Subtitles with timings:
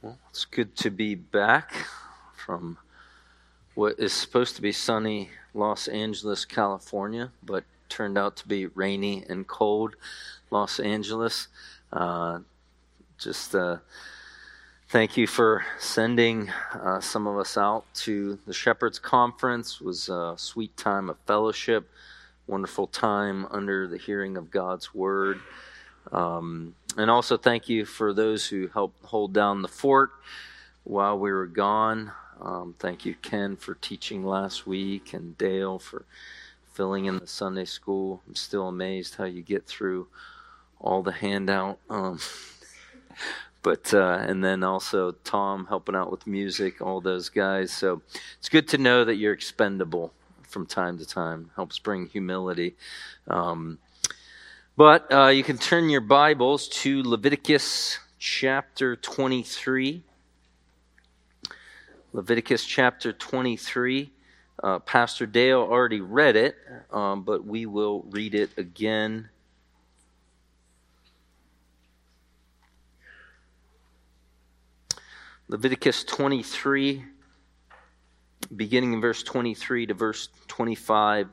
[0.00, 1.72] Well, it's good to be back
[2.36, 2.78] from
[3.74, 9.24] what is supposed to be sunny Los Angeles, California, but turned out to be rainy
[9.28, 9.96] and cold
[10.52, 11.48] Los Angeles.
[11.92, 12.38] Uh,
[13.18, 13.78] just uh,
[14.88, 19.78] thank you for sending uh, some of us out to the Shepherds Conference.
[19.80, 21.90] It was a sweet time of fellowship,
[22.46, 25.40] wonderful time under the hearing of God's word.
[26.12, 30.10] Um, and also thank you for those who helped hold down the fort
[30.84, 32.12] while we were gone.
[32.40, 36.04] Um, thank you, Ken, for teaching last week, and Dale for
[36.72, 38.22] filling in the Sunday school.
[38.26, 40.06] I'm still amazed how you get through
[40.80, 41.78] all the handout.
[41.90, 42.20] Um,
[43.62, 47.72] but uh, and then also Tom helping out with music, all those guys.
[47.72, 48.02] So
[48.38, 51.50] it's good to know that you're expendable from time to time.
[51.56, 52.76] Helps bring humility.
[53.26, 53.78] Um,
[54.78, 60.04] but uh, you can turn your Bibles to Leviticus chapter 23.
[62.12, 64.12] Leviticus chapter 23.
[64.62, 66.54] Uh, Pastor Dale already read it,
[66.92, 69.28] um, but we will read it again.
[75.48, 77.04] Leviticus 23,
[78.54, 81.30] beginning in verse 23 to verse 25.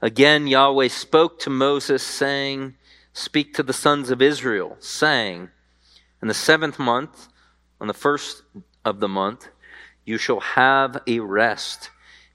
[0.00, 2.76] Again, Yahweh spoke to Moses, saying,
[3.18, 5.50] Speak to the sons of Israel, saying,
[6.22, 7.26] In the seventh month,
[7.80, 8.44] on the first
[8.84, 9.48] of the month,
[10.04, 11.90] you shall have a rest,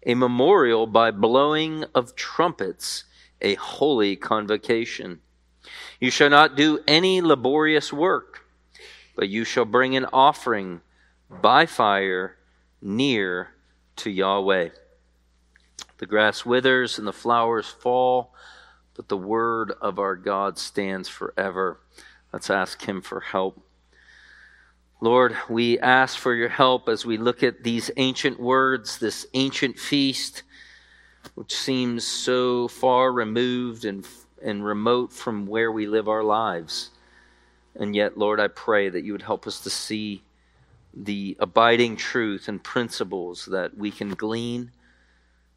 [0.05, 3.05] a memorial by blowing of trumpets,
[3.41, 5.21] a holy convocation.
[6.01, 8.45] You shall not do any laborious work,
[9.15, 10.81] but you shall bring an offering
[11.29, 12.35] by fire
[12.81, 13.51] near
[13.95, 14.67] to Yahweh.
[15.99, 18.33] The grass withers and the flowers fall,
[18.95, 21.79] but the word of our God stands forever.
[22.31, 23.63] Let's ask Him for help.
[25.01, 29.77] Lord, we ask for your help as we look at these ancient words, this ancient
[29.77, 30.43] feast,
[31.35, 34.07] which seems so far removed and,
[34.41, 36.91] and remote from where we live our lives.
[37.75, 40.23] And yet, Lord, I pray that you would help us to see
[40.93, 44.71] the abiding truth and principles that we can glean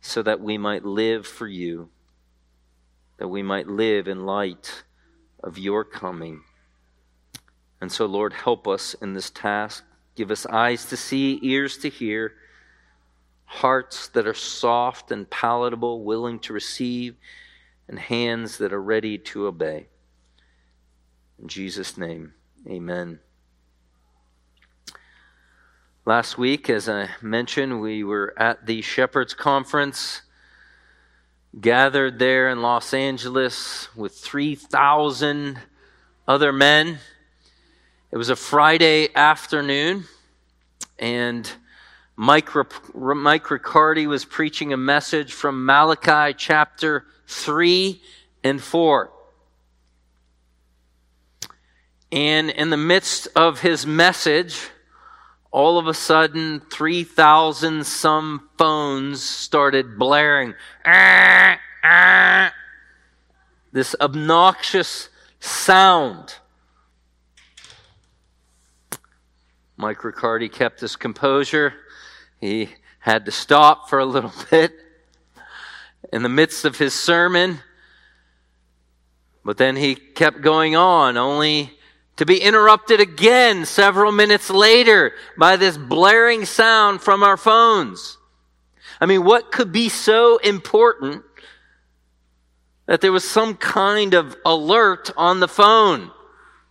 [0.01, 1.89] so that we might live for you,
[3.19, 4.85] that we might live in light
[5.43, 6.43] of your coming.
[7.81, 9.85] And so, Lord, help us in this task.
[10.15, 12.35] Give us eyes to see, ears to hear,
[13.45, 17.17] hearts that are soft and palatable, willing to receive,
[17.89, 19.87] and hands that are ready to obey.
[21.41, 22.35] In Jesus' name,
[22.67, 23.21] amen.
[26.05, 30.23] Last week, as I mentioned, we were at the Shepherds Conference,
[31.61, 35.59] gathered there in Los Angeles with 3,000
[36.29, 36.99] other men.
[38.11, 40.05] It was a Friday afternoon,
[40.99, 41.51] and
[42.15, 42.49] Mike,
[42.95, 48.01] Mike Riccardi was preaching a message from Malachi chapter 3
[48.45, 49.11] and 4.
[52.13, 54.69] And in the midst of his message,
[55.57, 60.53] all of a sudden 3,000 some phones started blaring.
[60.85, 62.53] Ah, ah,
[63.73, 65.09] this obnoxious
[65.41, 66.35] sound.
[69.79, 71.73] Mike Riccardi kept his composure.
[72.39, 72.69] He
[72.99, 74.75] had to stop for a little bit
[76.13, 77.61] in the midst of his sermon.
[79.43, 81.76] But then he kept going on, only
[82.17, 88.17] to be interrupted again several minutes later by this blaring sound from our phones.
[89.01, 91.23] I mean, what could be so important
[92.87, 96.11] that there was some kind of alert on the phone?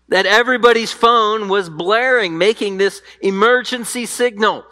[0.10, 4.66] That everybody's phone was blaring, making this emergency signal.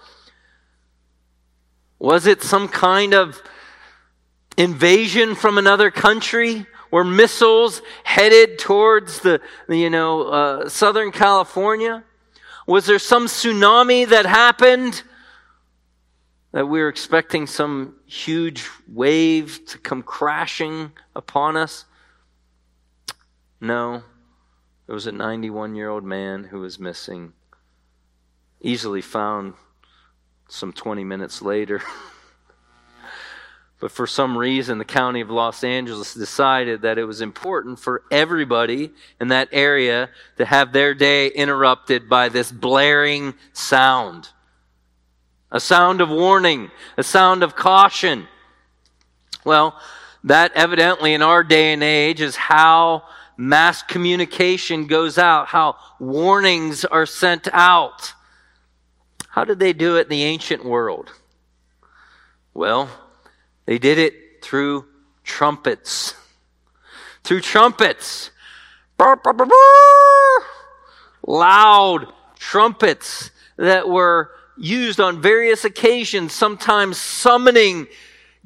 [1.99, 3.41] Was it some kind of
[4.57, 6.65] invasion from another country?
[6.93, 12.03] Were missiles headed towards the, you know, uh, Southern California?
[12.67, 15.01] Was there some tsunami that happened?
[16.51, 21.85] That we were expecting some huge wave to come crashing upon us?
[23.59, 24.03] No.
[24.85, 27.33] There was a 91 year old man who was missing,
[28.61, 29.55] easily found
[30.47, 31.81] some 20 minutes later.
[33.83, 38.03] But for some reason, the county of Los Angeles decided that it was important for
[38.09, 44.29] everybody in that area to have their day interrupted by this blaring sound.
[45.51, 48.29] A sound of warning, a sound of caution.
[49.43, 49.77] Well,
[50.23, 53.03] that evidently in our day and age is how
[53.35, 58.13] mass communication goes out, how warnings are sent out.
[59.27, 61.11] How did they do it in the ancient world?
[62.53, 62.89] Well,
[63.65, 64.85] they did it through
[65.23, 66.13] trumpets.
[67.23, 68.31] Through trumpets.
[71.25, 72.07] Loud
[72.37, 77.87] trumpets that were used on various occasions, sometimes summoning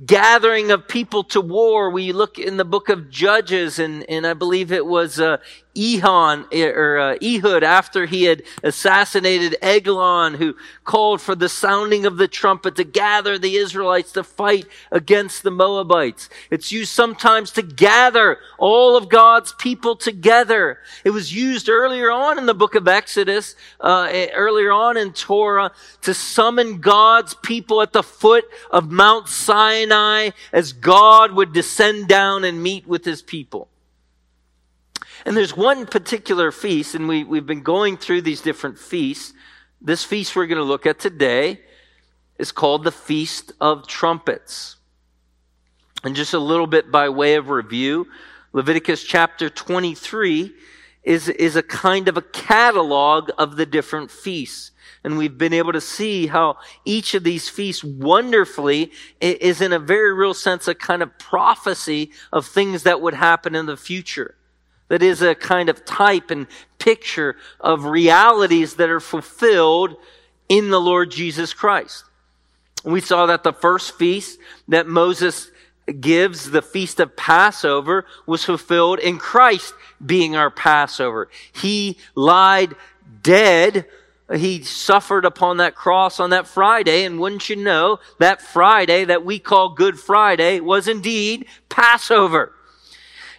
[0.06, 1.90] gathering of people to war.
[1.90, 5.38] We look in the book of Judges, and, and I believe it was uh,
[5.78, 12.18] Ehon or uh, Ehud after he had assassinated Eglon, who called for the sounding of
[12.18, 16.30] the trumpet to gather the Israelites to fight against the Moabites.
[16.50, 20.80] It's used sometimes to gather all of God's people together.
[21.04, 25.72] It was used earlier on in the book of Exodus, uh, earlier on in Torah,
[26.02, 32.44] to summon God's people at the foot of Mount Sinai as God would descend down
[32.44, 33.68] and meet with his people.
[35.28, 39.34] And there's one particular feast, and we, we've been going through these different feasts.
[39.82, 41.60] This feast we're going to look at today
[42.40, 44.78] is called the Feast of Trumpets.
[46.06, 48.08] And just a little bit by way of review,
[48.54, 50.56] Leviticus chapter 23
[51.04, 54.72] is, is a kind of a catalog of the different feasts.
[55.04, 59.80] And we've been able to see how each of these feasts wonderfully is in a
[59.80, 64.37] very real sense a kind of prophecy of things that would happen in the future
[64.90, 66.48] that is a kind of type and
[66.80, 69.96] picture of realities that are fulfilled
[70.50, 72.06] in the Lord Jesus Christ.
[72.84, 75.52] We saw that the first feast that Moses
[76.00, 79.74] gives, the feast of Passover, was fulfilled in Christ
[80.06, 81.30] being our Passover.
[81.54, 82.76] He lied
[83.24, 83.86] dead.
[84.34, 87.06] He suffered upon that cross on that Friday.
[87.06, 92.54] And wouldn't you know, that Friday that we call Good Friday was indeed Passover.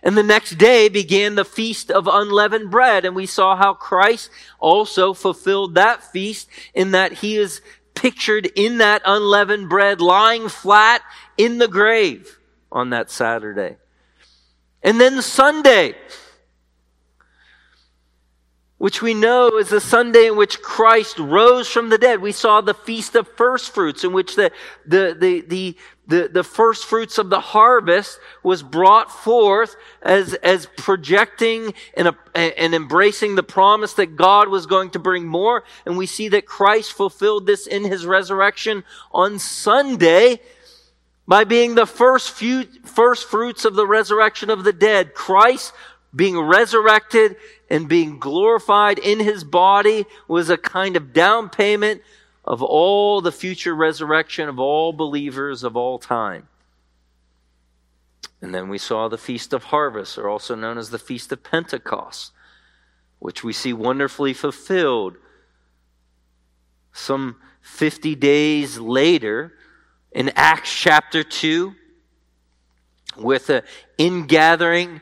[0.02, 3.04] And the next day began the feast of unleavened bread.
[3.04, 7.60] And we saw how Christ also fulfilled that feast in that he is
[7.94, 11.02] pictured in that unleavened bread lying flat
[11.36, 12.38] in the grave
[12.70, 13.76] on that Saturday.
[14.82, 15.94] And then Sunday,
[18.78, 22.20] which we know is the Sunday in which Christ rose from the dead.
[22.20, 24.52] We saw the Feast of First Fruits in which the,
[24.86, 25.76] the, the, the,
[26.06, 32.12] the, the first fruits of the harvest was brought forth as, as projecting and, uh,
[32.34, 35.64] and embracing the promise that God was going to bring more.
[35.84, 40.40] And we see that Christ fulfilled this in his resurrection on Sunday
[41.26, 45.14] by being the first few, first fruits of the resurrection of the dead.
[45.14, 45.72] Christ
[46.14, 47.36] being resurrected
[47.70, 52.02] and being glorified in his body was a kind of down payment
[52.44, 56.48] of all the future resurrection of all believers of all time.
[58.40, 61.42] And then we saw the Feast of Harvest, or also known as the Feast of
[61.42, 62.32] Pentecost,
[63.18, 65.16] which we see wonderfully fulfilled
[66.92, 69.52] some 50 days later
[70.12, 71.74] in Acts chapter 2
[73.16, 73.62] with an
[73.98, 75.00] ingathering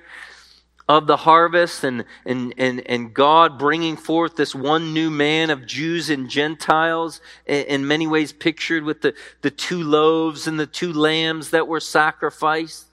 [0.89, 5.67] of the harvest and, and, and, and God bringing forth this one new man of
[5.67, 10.93] Jews and Gentiles, in many ways pictured with the, the two loaves and the two
[10.93, 12.87] lambs that were sacrificed.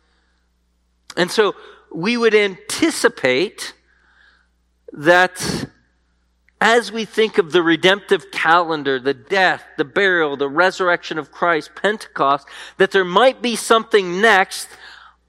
[1.16, 1.56] And so
[1.92, 3.74] we would anticipate
[4.92, 5.68] that
[6.60, 11.72] as we think of the redemptive calendar, the death, the burial, the resurrection of Christ,
[11.76, 12.48] Pentecost,
[12.78, 14.70] that there might be something next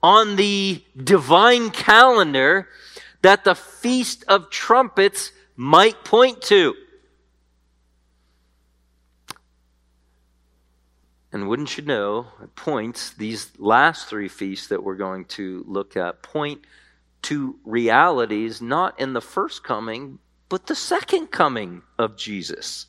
[0.05, 2.67] on the divine calendar
[3.23, 6.75] that the Feast of Trumpets might point to.
[11.31, 15.97] And wouldn't you know, it points, these last three feasts that we're going to look
[15.97, 16.61] at point
[17.23, 20.19] to realities not in the first coming,
[20.49, 22.85] but the second coming of Jesus.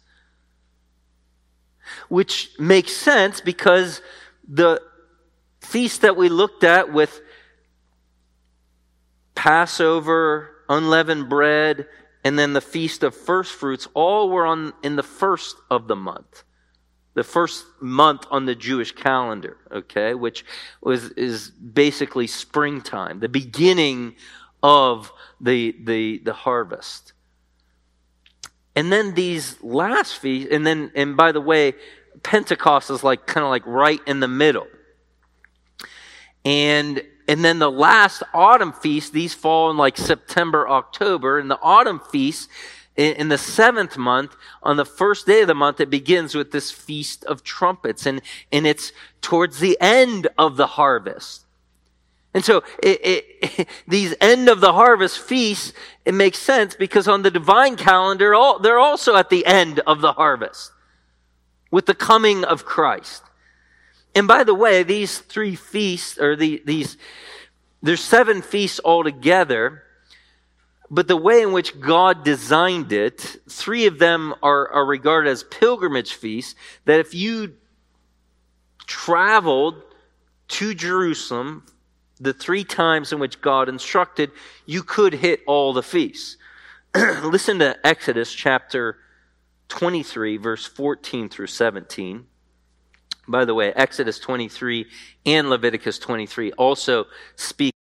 [2.11, 4.03] Which makes sense because
[4.47, 4.83] the
[5.67, 7.21] feast that we looked at with
[9.35, 11.87] Passover, unleavened bread,
[12.25, 15.97] and then the feast of first fruits, all were on in the first of the
[15.97, 16.43] month.
[17.15, 20.45] The first month on the Jewish calendar, okay, which
[20.83, 24.17] was is basically springtime, the beginning
[24.63, 27.13] of the the the harvest.
[28.75, 31.75] And then these last feasts, and then and by the way,
[32.23, 34.67] Pentecost is like kind of like right in the middle.
[36.47, 41.39] And and then the last autumn feast, these fall in like September, October.
[41.41, 42.49] And the autumn feast,
[42.97, 46.71] in, the seventh month, on the first day of the month, it begins with this
[46.71, 48.07] feast of trumpets.
[48.07, 48.23] And,
[48.53, 51.45] and it's towards the end of the harvest.
[52.33, 55.73] And so it, it, these end of the harvest feasts,
[56.05, 60.01] it makes sense because on the divine calendar, all, they're also at the end of
[60.01, 60.71] the harvest.
[61.73, 63.25] with the coming of Christ.
[64.17, 66.97] And by the way, these three feasts, or the, these,
[67.83, 69.83] there's seven feasts altogether,
[70.91, 75.45] but the way in which God designed it, three of them are, are regarded as
[75.45, 76.55] pilgrimage feasts,
[76.87, 77.57] that if you
[78.87, 79.83] traveled
[80.49, 81.67] to Jerusalem
[82.19, 84.31] the three times in which God instructed,
[84.65, 86.39] you could hit all the feasts.
[86.95, 88.97] Listen to Exodus chapter
[89.69, 92.27] 23, verse 14 through 17.
[93.29, 94.87] By the way, Exodus 23
[95.25, 97.73] and Leviticus 23 also speak.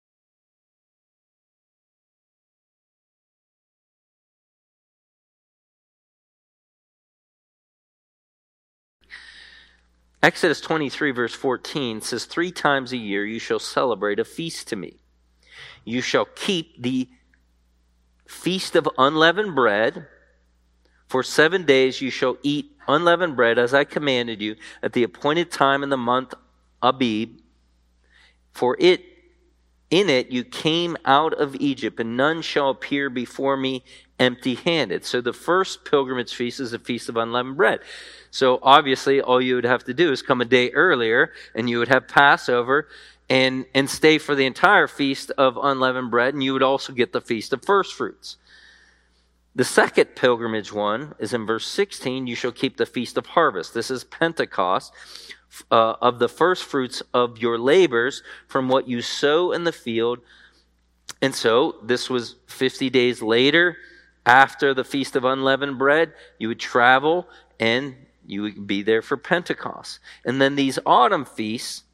[10.23, 14.77] Exodus 23, verse 14 says, Three times a year you shall celebrate a feast to
[14.77, 14.97] me.
[15.85, 17.11] You shall keep the
[18.27, 20.07] feast of unleavened bread.
[21.15, 25.53] For seven days you shall eat unleavened bread as I commanded you at the appointed
[25.53, 26.35] time in the month
[26.83, 27.39] Abib.
[28.51, 29.05] For it
[29.93, 33.85] in it you came out of Egypt, and none shall appear before me
[34.19, 35.05] empty handed.
[35.05, 37.79] So the first pilgrimage feast is a feast of unleavened bread.
[38.33, 41.79] So obviously, all you would have to do is come a day earlier, and you
[41.79, 42.89] would have Passover
[43.31, 47.13] and, and stay for the entire feast of unleavened bread, and you would also get
[47.13, 48.37] the feast of first fruits.
[49.57, 53.73] The second pilgrimage one is in verse 16 you shall keep the feast of harvest.
[53.75, 54.93] This is Pentecost.
[55.71, 60.19] Uh, of the first fruits of your labors from what you sow in the field.
[61.23, 63.77] And so this was 50 days later
[64.27, 66.13] after the Feast of Unleavened Bread.
[66.41, 67.29] You would travel
[67.61, 67.95] and
[68.27, 70.01] you would be there for Pentecost.
[70.25, 71.85] And then these autumn feasts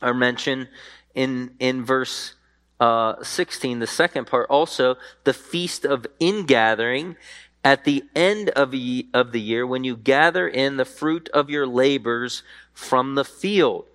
[0.00, 0.68] are mentioned
[1.14, 2.34] in, in verse
[2.80, 7.16] uh, 16, the second part, also the feast of ingathering
[7.64, 11.48] at the end of, ye, of the year when you gather in the fruit of
[11.48, 13.86] your labors from the field.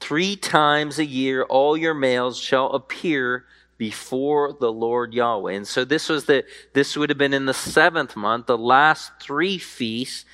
[0.00, 3.44] Three times a year, all your males shall appear
[3.78, 5.52] before the Lord Yahweh.
[5.52, 9.12] And so this was the, this would have been in the seventh month, the last
[9.20, 10.24] three feasts.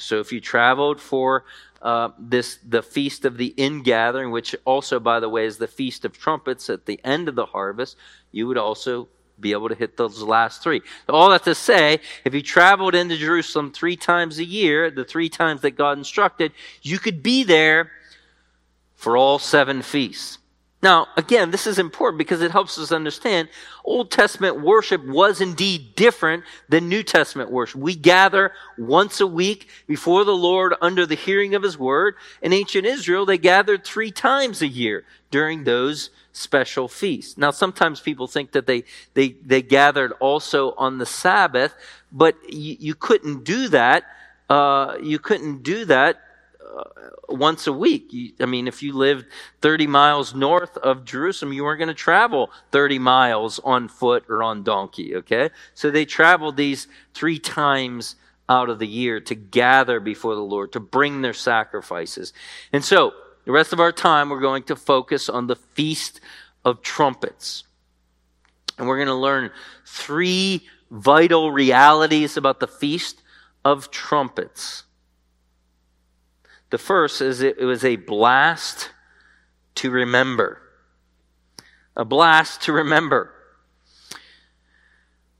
[0.00, 1.44] So if you traveled for
[1.82, 6.04] uh, this the feast of the ingathering, which also, by the way, is the feast
[6.04, 7.96] of trumpets at the end of the harvest.
[8.32, 10.82] You would also be able to hit those last three.
[11.08, 15.30] All that to say, if you traveled into Jerusalem three times a year, the three
[15.30, 16.52] times that God instructed,
[16.82, 17.90] you could be there
[18.96, 20.39] for all seven feasts.
[20.82, 23.50] Now, again, this is important because it helps us understand
[23.84, 27.80] Old Testament worship was indeed different than New Testament worship.
[27.80, 32.14] We gather once a week before the Lord under the hearing of His word.
[32.40, 37.36] In ancient Israel, they gathered three times a year during those special feasts.
[37.36, 41.74] Now, sometimes people think that they, they, they gathered also on the Sabbath,
[42.10, 44.04] but you, you couldn't do that.
[44.48, 46.22] Uh, you couldn't do that
[46.76, 46.84] Uh,
[47.28, 48.12] once a week.
[48.12, 49.26] You, I mean, if you lived
[49.60, 54.42] 30 miles north of Jerusalem, you weren't going to travel 30 miles on foot or
[54.42, 55.50] on donkey, okay?
[55.74, 58.16] So they traveled these three times
[58.48, 62.32] out of the year to gather before the Lord, to bring their sacrifices.
[62.72, 63.14] And so,
[63.46, 66.20] the rest of our time, we're going to focus on the Feast
[66.64, 67.64] of Trumpets.
[68.76, 69.50] And we're going to learn
[69.86, 73.22] three vital realities about the Feast
[73.64, 74.84] of Trumpets.
[76.70, 78.90] The first is it was a blast
[79.76, 80.62] to remember.
[81.96, 83.32] A blast to remember.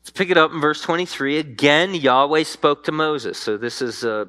[0.00, 1.38] Let's pick it up in verse 23.
[1.38, 3.38] Again, Yahweh spoke to Moses.
[3.38, 4.25] So this is, uh,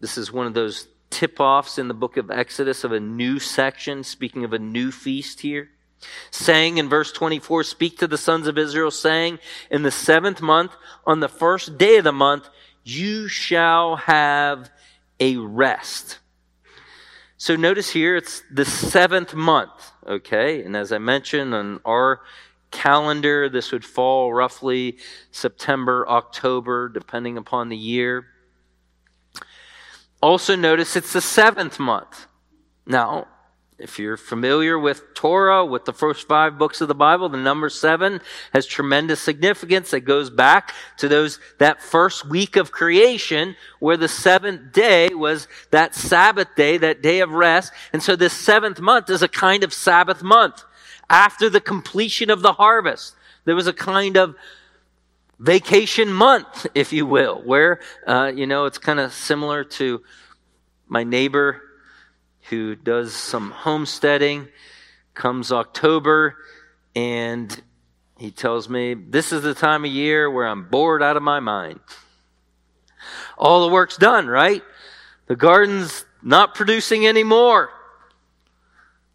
[0.00, 3.40] this is one of those tip offs in the book of Exodus of a new
[3.40, 5.70] section, speaking of a new feast here.
[6.30, 10.72] Saying in verse 24, Speak to the sons of Israel, saying, In the seventh month,
[11.04, 12.48] on the first day of the month,
[12.84, 14.70] you shall have
[15.18, 16.18] a rest
[17.38, 20.62] so notice here it's the seventh month, okay?
[20.62, 22.20] And as I mentioned on our
[22.70, 24.98] calendar, this would fall roughly
[25.30, 28.26] September, October, depending upon the year.
[30.22, 32.26] Also notice it's the seventh month.
[32.86, 33.28] Now,
[33.78, 37.68] if you're familiar with Torah, with the first five books of the Bible, the number
[37.68, 38.22] seven
[38.54, 44.08] has tremendous significance It goes back to those, that first week of creation where the
[44.08, 47.72] seventh day was that Sabbath day, that day of rest.
[47.92, 50.64] And so this seventh month is a kind of Sabbath month
[51.10, 53.14] after the completion of the harvest.
[53.44, 54.36] There was a kind of
[55.38, 60.02] vacation month, if you will, where, uh, you know, it's kind of similar to
[60.88, 61.60] my neighbor
[62.48, 64.48] who does some homesteading.
[65.14, 66.36] Comes October,
[66.94, 67.62] and
[68.18, 71.40] he tells me, This is the time of year where I'm bored out of my
[71.40, 71.80] mind.
[73.38, 74.62] All the work's done, right?
[75.26, 77.70] The garden's not producing anymore.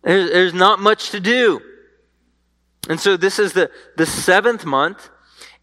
[0.04, 1.62] There's, not much to do.
[2.90, 5.10] And so this is the, the seventh month.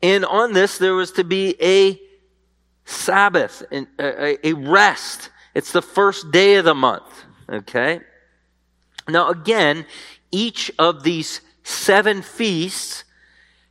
[0.02, 2.00] And on this, there was to be a
[2.84, 5.30] Sabbath, a, a rest.
[5.54, 7.24] It's the first day of the month.
[7.48, 8.00] Okay?
[9.08, 9.86] Now, again,
[10.30, 13.04] each of these seven feasts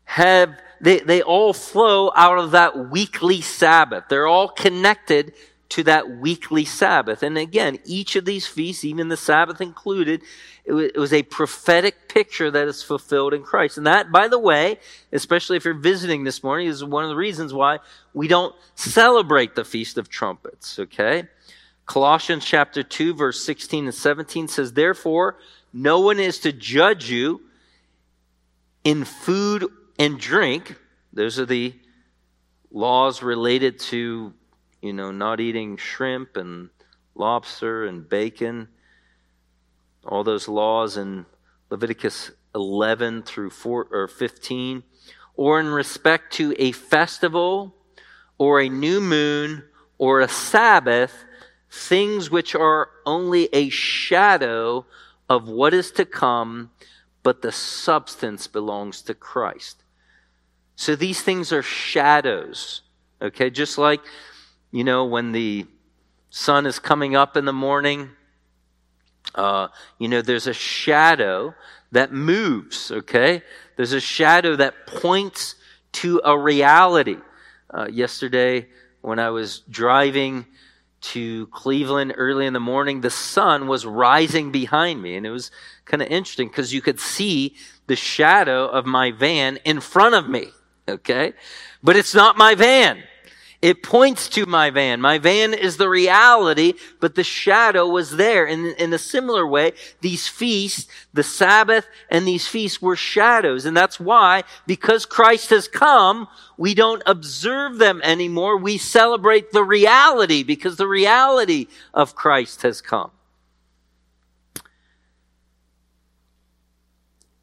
[0.05, 4.05] have, they, they all flow out of that weekly Sabbath.
[4.10, 5.34] They're all connected
[5.69, 7.24] to that weekly Sabbath.
[7.24, 10.22] And again, each of these feasts, even the Sabbath included,
[10.65, 13.77] it was a prophetic picture that is fulfilled in Christ.
[13.77, 14.79] And that, by the way,
[15.12, 17.79] especially if you're visiting this morning, is one of the reasons why
[18.13, 21.27] we don't celebrate the Feast of Trumpets, okay?
[21.88, 25.38] Colossians chapter 2, verse 16 and 17 says, Therefore,
[25.74, 27.41] no one is to judge you
[28.84, 29.65] in food
[29.98, 30.75] and drink.
[31.13, 31.74] Those are the
[32.72, 34.34] laws related to,
[34.82, 36.70] you know, not eating shrimp and
[37.15, 38.67] lobster and bacon
[40.08, 41.25] all those laws in
[41.70, 44.84] Leviticus 11 through 4 or 15,
[45.36, 47.75] or in respect to a festival
[48.38, 49.63] or a new moon
[49.98, 51.25] or a Sabbath,
[51.69, 54.86] things which are only a shadow
[55.29, 56.71] of what is to come,
[57.24, 59.83] but the substance belongs to Christ.
[60.75, 62.83] So these things are shadows.
[63.21, 64.01] Okay, just like,
[64.71, 65.65] you know, when the
[66.29, 68.12] sun is coming up in the morning,
[69.36, 71.53] uh, you know, there's a shadow
[71.91, 73.41] that moves, okay?
[73.75, 75.55] There's a shadow that points
[75.93, 77.17] to a reality.
[77.69, 78.67] Uh, yesterday,
[79.01, 80.45] when I was driving
[81.13, 85.15] to Cleveland early in the morning, the sun was rising behind me.
[85.15, 85.51] And it was
[85.85, 87.55] kind of interesting because you could see
[87.87, 90.47] the shadow of my van in front of me,
[90.87, 91.33] okay?
[91.81, 93.03] But it's not my van.
[93.59, 95.01] It points to my van.
[95.01, 98.45] My van is the reality, but the shadow was there.
[98.45, 103.65] In, in a similar way, these feasts, the Sabbath and these feasts were shadows.
[103.65, 108.58] And that's why, because Christ has come, we don't observe them anymore.
[108.58, 113.10] We celebrate the reality because the reality of Christ has come.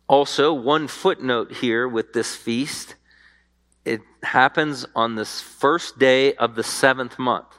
[0.06, 2.94] Also, one footnote here with this feast
[3.84, 7.58] it happens on this first day of the seventh month.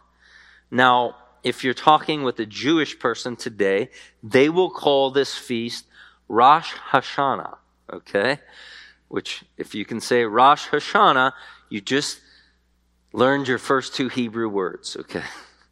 [0.71, 3.89] Now, if you're talking with a Jewish person today,
[4.23, 5.85] they will call this feast
[6.27, 7.57] Rosh Hashanah,
[7.93, 8.39] okay?
[9.07, 11.33] Which, if you can say Rosh Hashanah,
[11.69, 12.19] you just
[13.13, 15.23] learned your first two Hebrew words, okay?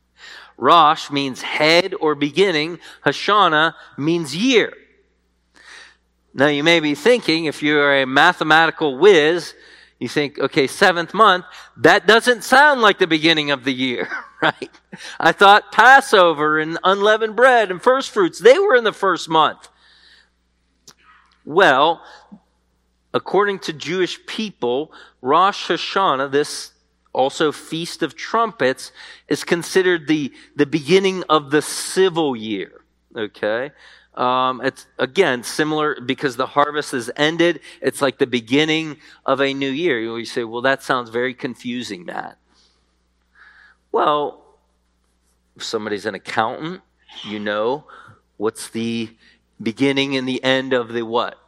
[0.57, 4.73] Rosh means head or beginning, Hashanah means year.
[6.35, 9.55] Now, you may be thinking, if you're a mathematical whiz,
[10.03, 11.45] you think, okay, seventh month,
[11.77, 14.09] that doesn't sound like the beginning of the year,
[14.41, 14.69] right?
[15.17, 19.69] I thought Passover and unleavened bread and first fruits, they were in the first month.
[21.45, 22.03] Well,
[23.13, 26.73] according to Jewish people, Rosh Hashanah, this
[27.13, 28.91] also Feast of Trumpets,
[29.29, 32.83] is considered the, the beginning of the civil year.
[33.15, 33.71] Okay?
[34.15, 37.61] Um, it's again similar because the harvest is ended.
[37.81, 39.99] It's like the beginning of a new year.
[39.99, 42.37] You say, well, that sounds very confusing, Matt.
[43.91, 44.43] Well,
[45.55, 46.81] if somebody's an accountant,
[47.23, 47.85] you know
[48.37, 49.09] what's the
[49.61, 51.39] beginning and the end of the what?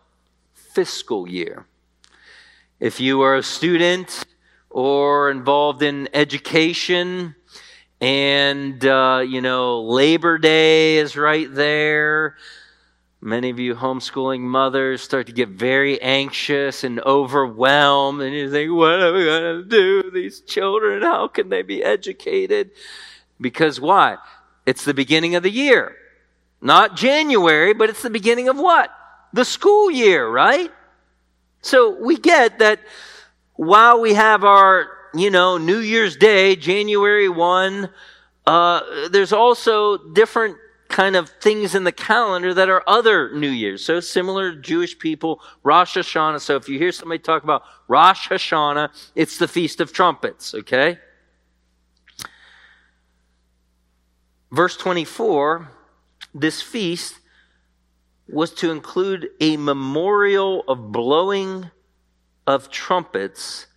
[0.53, 1.65] Fiscal year.
[2.79, 4.25] If you are a student
[4.69, 7.35] or involved in education,
[8.05, 12.35] and, uh, you know, Labor Day is right there.
[13.19, 18.71] Many of you homeschooling mothers start to get very anxious and overwhelmed, and you think,
[18.71, 20.11] what are we going to do?
[20.11, 22.69] These children, how can they be educated?
[23.41, 24.17] Because why?
[24.67, 25.95] It's the beginning of the year.
[26.61, 28.91] Not January, but it's the beginning of what?
[29.33, 30.71] The school year, right?
[31.63, 32.81] So we get that
[33.55, 37.89] while we have our you know, New Year's Day, January 1,
[38.45, 40.57] uh, there's also different
[40.89, 43.83] kind of things in the calendar that are other New Year's.
[43.83, 46.39] So similar Jewish people, Rosh Hashanah.
[46.41, 50.99] So if you hear somebody talk about Rosh Hashanah, it's the Feast of Trumpets, okay?
[54.51, 55.69] Verse 24,
[56.33, 57.19] this feast
[58.27, 61.69] was to include a memorial of blowing
[62.47, 63.67] of trumpets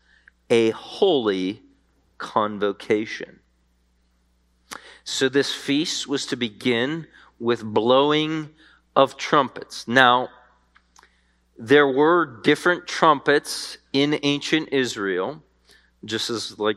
[0.50, 1.62] a holy
[2.18, 3.40] convocation.
[5.04, 7.06] So this feast was to begin
[7.38, 8.50] with blowing
[8.94, 9.86] of trumpets.
[9.88, 10.28] Now,
[11.56, 15.42] there were different trumpets in ancient Israel,
[16.04, 16.76] just as like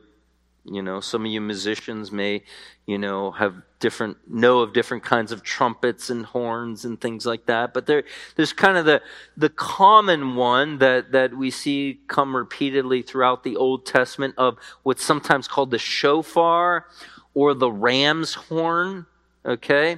[0.63, 2.43] You know, some of you musicians may,
[2.85, 7.47] you know, have different know of different kinds of trumpets and horns and things like
[7.47, 7.73] that.
[7.73, 8.03] But there,
[8.35, 9.01] there's kind of the
[9.35, 15.03] the common one that that we see come repeatedly throughout the Old Testament of what's
[15.03, 16.85] sometimes called the shofar
[17.33, 19.07] or the ram's horn.
[19.43, 19.97] Okay,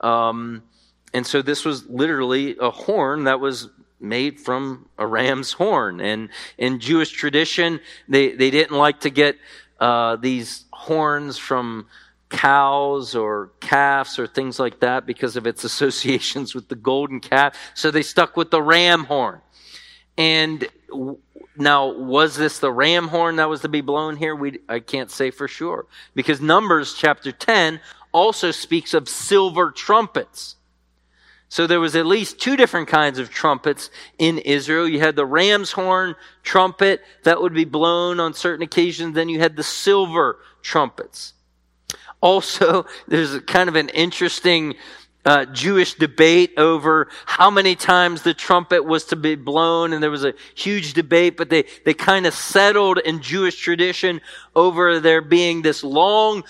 [0.00, 0.62] um,
[1.12, 3.68] and so this was literally a horn that was
[4.02, 6.00] made from a ram's horn.
[6.00, 6.28] And
[6.58, 9.36] in Jewish tradition, they, they didn't like to get
[9.82, 11.88] uh, these horns from
[12.30, 17.56] cows or calves or things like that because of its associations with the golden calf.
[17.74, 19.40] So they stuck with the ram horn.
[20.16, 20.68] And
[21.56, 24.36] now, was this the ram horn that was to be blown here?
[24.36, 25.86] We, I can't say for sure.
[26.14, 27.80] Because Numbers chapter 10
[28.12, 30.56] also speaks of silver trumpets.
[31.52, 34.88] So there was at least two different kinds of trumpets in Israel.
[34.88, 39.14] You had the ram's horn trumpet that would be blown on certain occasions.
[39.14, 41.34] Then you had the silver trumpets.
[42.22, 44.76] Also, there's kind of an interesting
[45.26, 50.10] uh, Jewish debate over how many times the trumpet was to be blown, and there
[50.10, 54.22] was a huge debate, but they, they kind of settled in Jewish tradition
[54.56, 56.44] over there being this long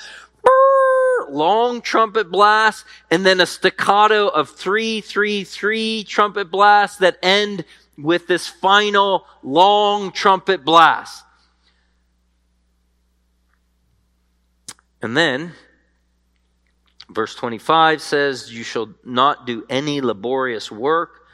[1.32, 7.64] long trumpet blast, and then a staccato of three, three, three trumpet blasts that end
[7.96, 11.24] with this final long trumpet blast.
[15.02, 15.52] And then,
[17.10, 21.26] verse 25 says, You shall not do any laborious work.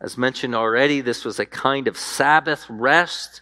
[0.00, 3.40] As mentioned already, this was a kind of Sabbath rest.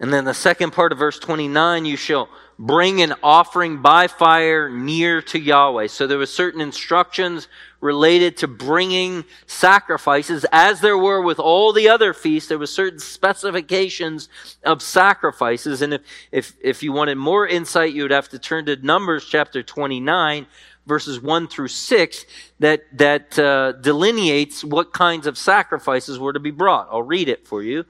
[0.00, 4.68] And then the second part of verse 29, you shall bring an offering by fire
[4.68, 5.88] near to Yahweh.
[5.88, 7.48] So there were certain instructions
[7.80, 12.48] related to bringing sacrifices, as there were with all the other feasts.
[12.48, 14.28] There were certain specifications
[14.64, 15.82] of sacrifices.
[15.82, 19.26] And if, if, if you wanted more insight, you would have to turn to Numbers
[19.26, 20.46] chapter 29,
[20.86, 22.26] verses 1 through 6,
[22.60, 26.88] that, that uh, delineates what kinds of sacrifices were to be brought.
[26.90, 27.84] I'll read it for you.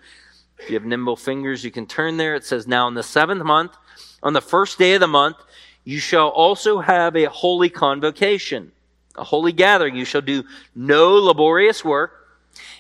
[0.59, 2.35] If you have nimble fingers, you can turn there.
[2.35, 3.77] It says, Now in the seventh month,
[4.25, 5.37] on the first day of the month,
[5.85, 8.73] you shall also have a holy convocation,
[9.17, 9.95] a holy gathering.
[9.95, 10.43] You shall do
[10.75, 12.27] no laborious work.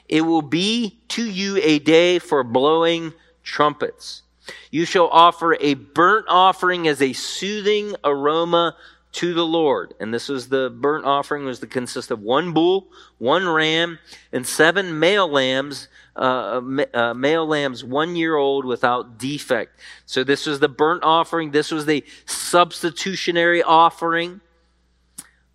[0.08, 4.22] It will be to you a day for blowing trumpets.
[4.70, 8.76] You shall offer a burnt offering as a soothing aroma
[9.14, 9.94] to the Lord.
[10.00, 13.98] And this was the burnt offering was to consist of one bull, one ram,
[14.32, 16.60] and seven male lambs uh,
[16.94, 19.80] uh, male lambs one year old without defect.
[20.06, 21.50] So this was the burnt offering.
[21.50, 24.40] This was the substitutionary offering.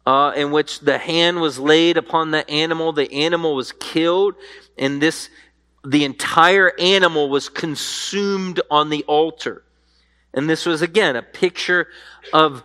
[0.05, 4.33] Uh, in which the hand was laid upon the animal, the animal was killed,
[4.75, 5.29] and this
[5.85, 9.63] the entire animal was consumed on the altar.
[10.33, 11.89] And this was again a picture
[12.33, 12.63] of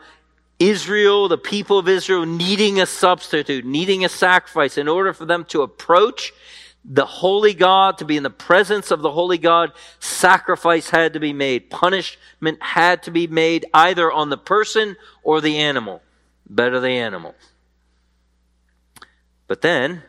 [0.58, 5.44] Israel, the people of Israel, needing a substitute, needing a sacrifice in order for them
[5.46, 6.32] to approach
[6.84, 11.20] the holy God, to be in the presence of the holy God, sacrifice had to
[11.20, 11.70] be made.
[11.70, 16.02] Punishment had to be made either on the person or the animal.
[16.48, 17.34] Better the animal.
[19.46, 20.02] But then,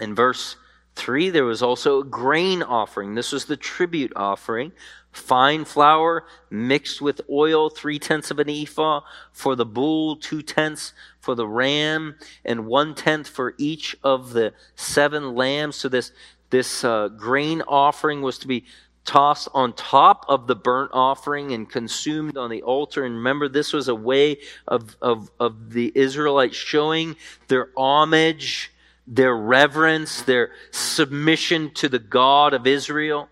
[0.00, 0.56] in verse
[0.96, 3.14] 3, there was also a grain offering.
[3.14, 4.72] This was the tribute offering
[5.12, 9.00] fine flour mixed with oil, three tenths of an ephah
[9.32, 14.52] for the bull, two tenths for the ram, and one tenth for each of the
[14.76, 15.76] seven lambs.
[15.76, 16.12] So this
[16.50, 18.64] this uh, grain offering was to be
[19.04, 23.04] tossed on top of the burnt offering and consumed on the altar.
[23.04, 27.16] And remember, this was a way of, of, of the Israelites showing
[27.48, 28.70] their homage,
[29.06, 33.28] their reverence, their submission to the God of Israel.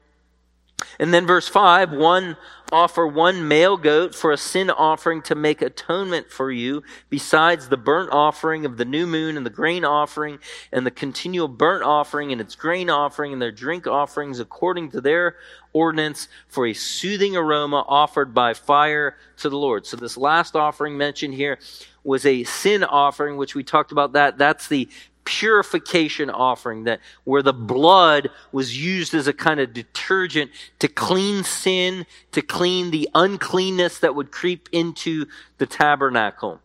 [0.99, 2.37] And then verse 5 one
[2.71, 7.77] offer one male goat for a sin offering to make atonement for you, besides the
[7.77, 10.39] burnt offering of the new moon and the grain offering
[10.73, 15.01] and the continual burnt offering and its grain offering and their drink offerings according to
[15.01, 15.37] their
[15.73, 19.87] ordinance for a soothing aroma offered by fire to the Lord.
[19.87, 21.59] So this last offering mentioned here
[22.05, 24.39] was a sin offering, which we talked about that.
[24.39, 24.89] That's the
[25.29, 31.45] purification offering that where the blood was used as a kind of detergent to clean
[31.45, 35.27] sin, to clean the uncleanness that would creep into
[35.59, 36.61] the tabernacle.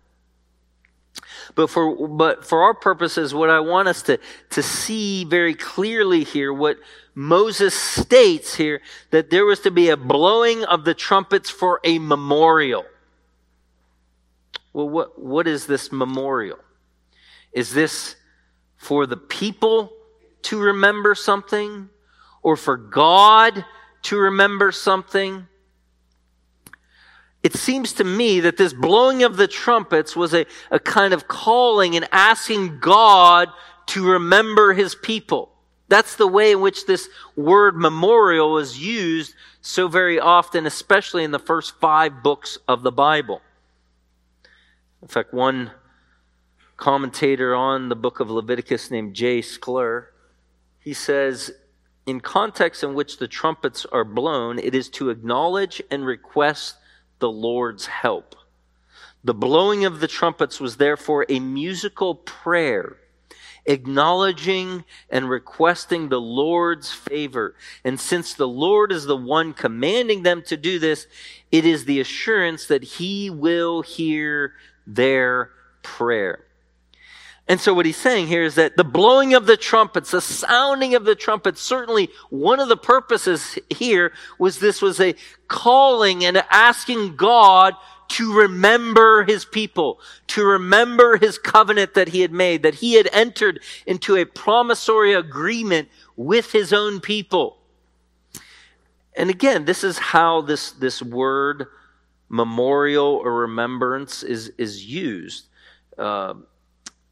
[1.55, 4.17] But for, but for our purposes, what I want us to,
[4.51, 6.77] to see very clearly here, what
[7.13, 8.79] Moses states here,
[9.11, 12.85] that there was to be a blowing of the trumpets for a memorial.
[14.71, 16.59] Well, what, what is this memorial?
[17.51, 18.15] Is this
[18.83, 19.91] for the people
[20.43, 21.89] to remember something
[22.41, 23.65] or for God
[24.03, 25.47] to remember something?
[27.43, 31.27] it seems to me that this blowing of the trumpets was a, a kind of
[31.27, 33.49] calling and asking God
[33.87, 35.51] to remember his people.
[35.89, 41.31] That's the way in which this word memorial is used so very often, especially in
[41.31, 43.41] the first five books of the Bible.
[45.01, 45.71] In fact, one
[46.83, 50.07] commentator on the book of Leviticus named Jay Sklar,
[50.79, 51.49] he says,
[52.05, 56.75] in context in which the trumpets are blown, it is to acknowledge and request
[57.19, 58.35] the Lord's help.
[59.23, 62.97] The blowing of the trumpets was therefore a musical prayer,
[63.65, 67.55] acknowledging and requesting the Lord's favor.
[67.85, 71.07] And since the Lord is the one commanding them to do this,
[71.49, 76.43] it is the assurance that He will hear their prayer.
[77.47, 80.95] And so what he's saying here is that the blowing of the trumpets, the sounding
[80.95, 85.15] of the trumpets, certainly one of the purposes here was this was a
[85.49, 87.75] calling and asking God
[88.09, 93.09] to remember his people, to remember his covenant that he had made, that he had
[93.11, 97.57] entered into a promissory agreement with his own people.
[99.15, 101.67] And again, this is how this, this word
[102.29, 105.47] memorial or remembrance is, is used.
[105.97, 106.35] Uh,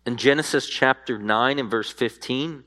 [0.06, 2.64] in Genesis chapter 9 and verse 15,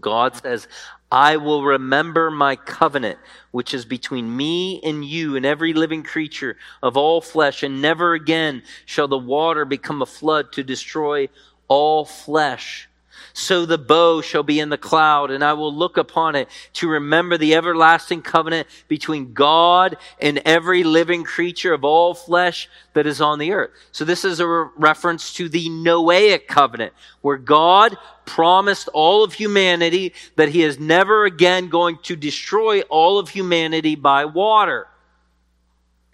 [0.00, 0.68] God says,
[1.10, 3.18] I will remember my covenant,
[3.52, 8.14] which is between me and you and every living creature of all flesh, and never
[8.14, 11.28] again shall the water become a flood to destroy
[11.68, 12.88] all flesh.
[13.32, 16.88] So the bow shall be in the cloud, and I will look upon it to
[16.88, 23.20] remember the everlasting covenant between God and every living creature of all flesh that is
[23.20, 23.70] on the earth.
[23.92, 29.34] So this is a re- reference to the Noahic covenant, where God promised all of
[29.34, 34.88] humanity that he is never again going to destroy all of humanity by water.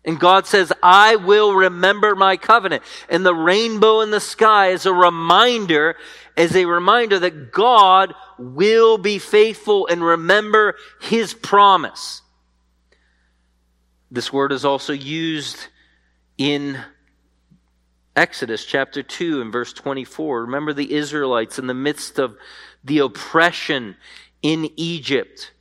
[0.05, 2.83] And God says, I will remember my covenant.
[3.09, 5.97] And the rainbow in the sky is a reminder,
[6.37, 12.23] is a reminder that God will be faithful and remember his promise.
[14.11, 15.69] This word is also used
[16.37, 16.79] in
[18.17, 20.43] Exodus chapter 2 and verse 24.
[20.43, 22.37] Remember the Israelites in the midst of
[22.85, 23.97] the oppression
[24.43, 25.52] in Egypt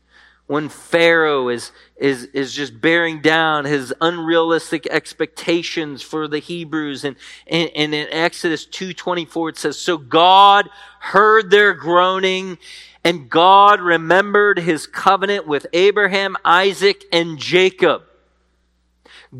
[0.51, 7.05] when Pharaoh is, is, is just bearing down his unrealistic expectations for the Hebrews.
[7.05, 7.15] And,
[7.47, 10.67] and, and in Exodus 2.24 it says, So God
[10.99, 12.57] heard their groaning
[13.05, 18.01] and God remembered his covenant with Abraham, Isaac, and Jacob.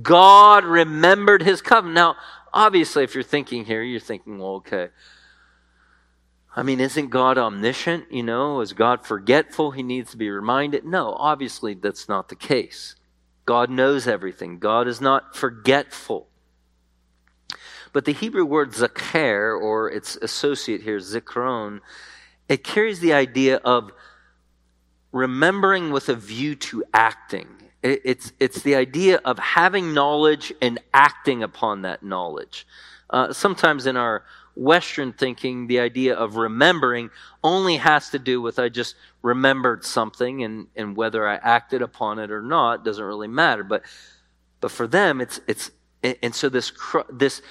[0.02, 1.96] God remembered his covenant.
[1.96, 2.16] Now,
[2.54, 4.88] obviously, if you're thinking here, you're thinking, well, okay,
[6.54, 8.12] I mean, isn't God omniscient?
[8.12, 9.72] You know, is God forgetful?
[9.72, 10.86] He needs to be reminded.
[10.86, 12.96] No, obviously that's not the case.
[13.46, 14.60] God knows everything.
[14.60, 16.28] God is not forgetful.
[17.94, 21.80] But the Hebrew word zakher, or its associate here, zikron,
[22.48, 23.92] it carries the idea of
[25.12, 27.48] remembering with a view to acting.
[27.84, 32.68] It's, it's the idea of having knowledge and acting upon that knowledge.
[33.10, 34.24] Uh, sometimes in our
[34.56, 37.10] Western thinking, the idea of remembering
[37.44, 42.20] only has to do with I just remembered something and, and whether I acted upon
[42.20, 43.64] it or not doesn't really matter.
[43.64, 43.84] But,
[44.60, 45.72] but for them, it's, it's,
[46.04, 46.72] and so this,
[47.10, 47.42] this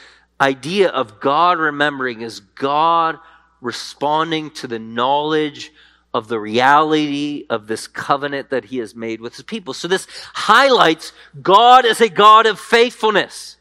[0.40, 3.18] idea of God remembering is God
[3.60, 5.72] responding to the knowledge
[6.12, 9.74] of the reality of this covenant that he has made with his people.
[9.74, 13.56] So this highlights God as a God of faithfulness.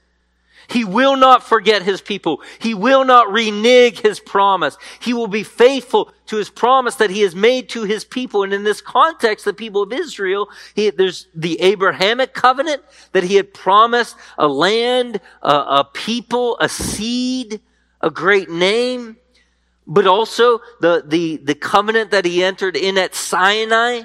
[0.69, 2.41] He will not forget his people.
[2.59, 4.77] He will not renege his promise.
[4.99, 8.43] He will be faithful to his promise that he has made to his people.
[8.43, 13.35] And in this context, the people of Israel, he, there's the Abrahamic covenant that he
[13.35, 17.61] had promised a land, a, a people, a seed,
[18.01, 19.17] a great name,
[19.87, 24.03] but also the, the, the covenant that he entered in at Sinai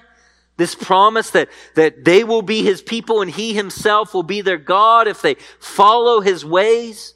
[0.56, 4.58] this promise that, that they will be his people and he himself will be their
[4.58, 7.14] God if they follow his ways.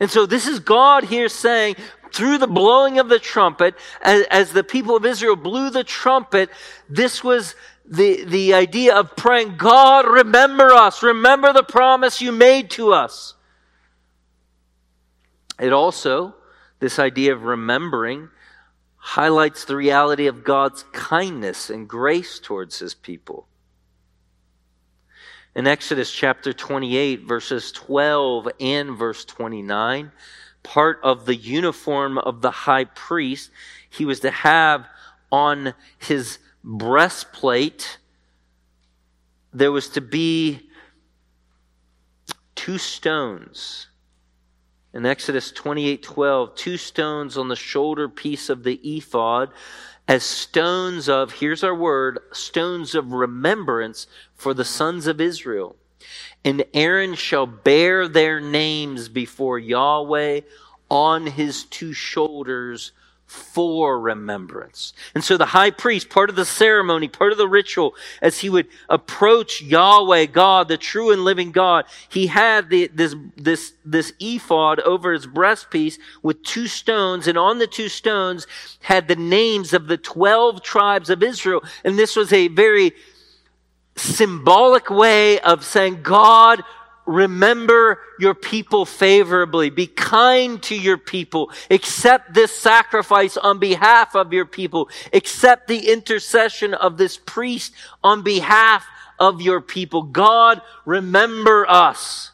[0.00, 1.76] And so this is God here saying,
[2.12, 6.50] through the blowing of the trumpet, as, as the people of Israel blew the trumpet,
[6.88, 11.02] this was the, the idea of praying, God, remember us.
[11.02, 13.34] Remember the promise you made to us.
[15.60, 16.34] It also,
[16.80, 18.28] this idea of remembering,
[19.06, 23.46] highlights the reality of God's kindness and grace towards his people.
[25.54, 30.10] In Exodus chapter 28, verses 12 and verse 29,
[30.64, 33.52] part of the uniform of the high priest,
[33.88, 34.88] he was to have
[35.30, 37.98] on his breastplate,
[39.52, 40.68] there was to be
[42.56, 43.86] two stones.
[44.96, 49.50] In Exodus 28 12, two stones on the shoulder piece of the ephod
[50.08, 55.76] as stones of, here's our word, stones of remembrance for the sons of Israel.
[56.46, 60.40] And Aaron shall bear their names before Yahweh
[60.88, 62.92] on his two shoulders
[63.26, 64.92] for remembrance.
[65.14, 68.48] And so the high priest, part of the ceremony, part of the ritual, as he
[68.48, 74.12] would approach Yahweh, God, the true and living God, he had the, this, this, this
[74.20, 78.46] ephod over his breastpiece with two stones, and on the two stones
[78.80, 81.64] had the names of the 12 tribes of Israel.
[81.84, 82.92] And this was a very
[83.96, 86.62] symbolic way of saying, God,
[87.06, 89.70] remember your people favorably.
[89.70, 91.50] Be kind to your people.
[91.70, 94.90] Accept this sacrifice on behalf of your people.
[95.12, 98.84] Accept the intercession of this priest on behalf
[99.18, 100.02] of your people.
[100.02, 102.32] God, remember us.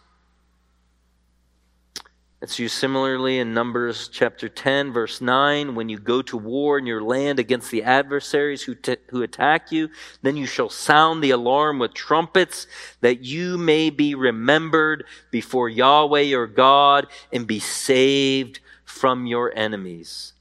[2.42, 5.76] It's used similarly in Numbers chapter 10, verse 9.
[5.76, 9.70] When you go to war in your land against the adversaries who, t- who attack
[9.70, 9.90] you,
[10.22, 12.66] then you shall sound the alarm with trumpets,
[13.00, 20.32] that you may be remembered before Yahweh your God and be saved from your enemies.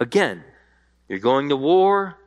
[0.00, 0.42] Again,
[1.08, 2.18] you're going to war,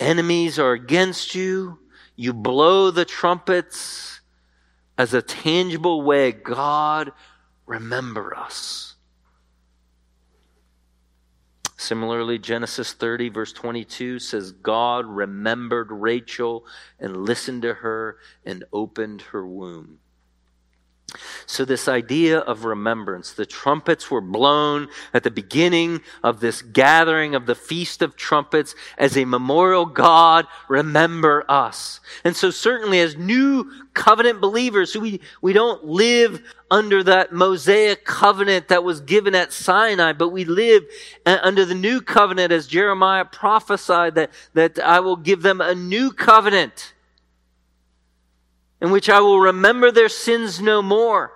[0.00, 1.78] enemies are against you,
[2.16, 4.22] you blow the trumpets
[4.96, 7.12] as a tangible way God
[7.66, 8.94] remember us.
[11.76, 16.64] Similarly, Genesis 30, verse 22 says, God remembered Rachel
[16.98, 19.98] and listened to her and opened her womb.
[21.46, 27.34] So, this idea of remembrance, the trumpets were blown at the beginning of this gathering
[27.34, 32.00] of the Feast of Trumpets as a memorial God, remember us.
[32.24, 38.68] And so, certainly, as new covenant believers, we, we don't live under that Mosaic covenant
[38.68, 40.84] that was given at Sinai, but we live
[41.24, 45.74] uh, under the new covenant as Jeremiah prophesied that, that I will give them a
[45.74, 46.93] new covenant
[48.84, 51.32] in which I will remember their sins no more.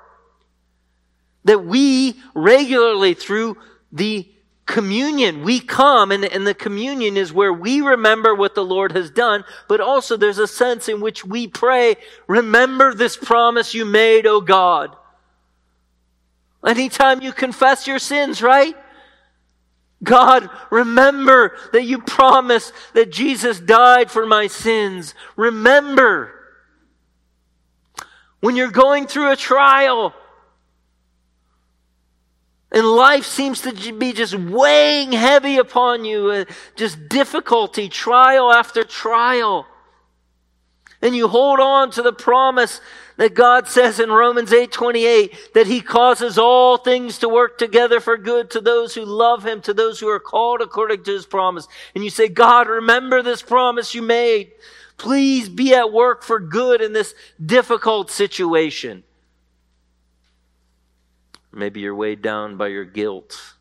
[1.44, 3.56] That we regularly through
[3.90, 4.28] the
[4.66, 9.10] communion, we come and, and the communion is where we remember what the Lord has
[9.10, 14.26] done, but also there's a sense in which we pray, remember this promise you made,
[14.26, 14.94] O God.
[16.62, 18.76] Anytime you confess your sins, right?
[20.02, 25.14] God, remember that you promised that Jesus died for my sins.
[25.34, 26.37] Remember
[28.40, 30.14] when you're going through a trial
[32.70, 36.44] and life seems to be just weighing heavy upon you, uh,
[36.76, 39.66] just difficulty, trial after trial.
[41.00, 42.80] And you hold on to the promise
[43.16, 48.16] that God says in Romans 8:28 that he causes all things to work together for
[48.16, 51.68] good to those who love him, to those who are called according to his promise.
[51.94, 54.52] And you say, "God, remember this promise you made.
[54.98, 59.04] Please be at work for good in this difficult situation.
[61.52, 63.54] Maybe you're weighed down by your guilt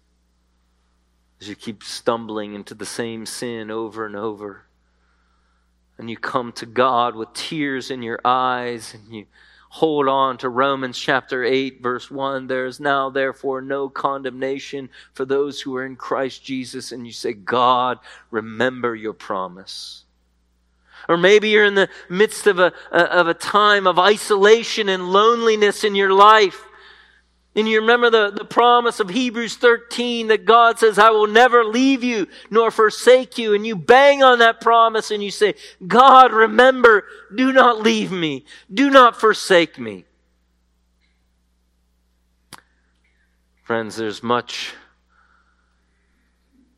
[1.39, 4.63] as you keep stumbling into the same sin over and over.
[5.97, 9.25] And you come to God with tears in your eyes and you
[9.69, 12.47] hold on to Romans chapter 8, verse 1.
[12.47, 16.91] There is now, therefore, no condemnation for those who are in Christ Jesus.
[16.91, 17.99] And you say, God,
[18.31, 20.05] remember your promise.
[21.07, 25.83] Or maybe you're in the midst of a, of a time of isolation and loneliness
[25.83, 26.63] in your life.
[27.55, 31.65] And you remember the, the promise of Hebrews 13 that God says, I will never
[31.65, 33.55] leave you nor forsake you.
[33.55, 38.45] And you bang on that promise and you say, God, remember, do not leave me.
[38.71, 40.05] Do not forsake me.
[43.63, 44.75] Friends, there's much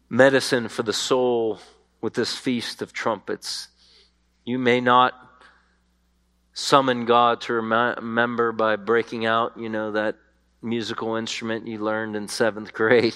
[0.10, 1.60] medicine for the soul
[2.00, 3.68] with this feast of trumpets.
[4.50, 5.14] You may not
[6.54, 10.16] summon God to remember by breaking out, you know, that
[10.60, 13.14] musical instrument you learned in seventh grade.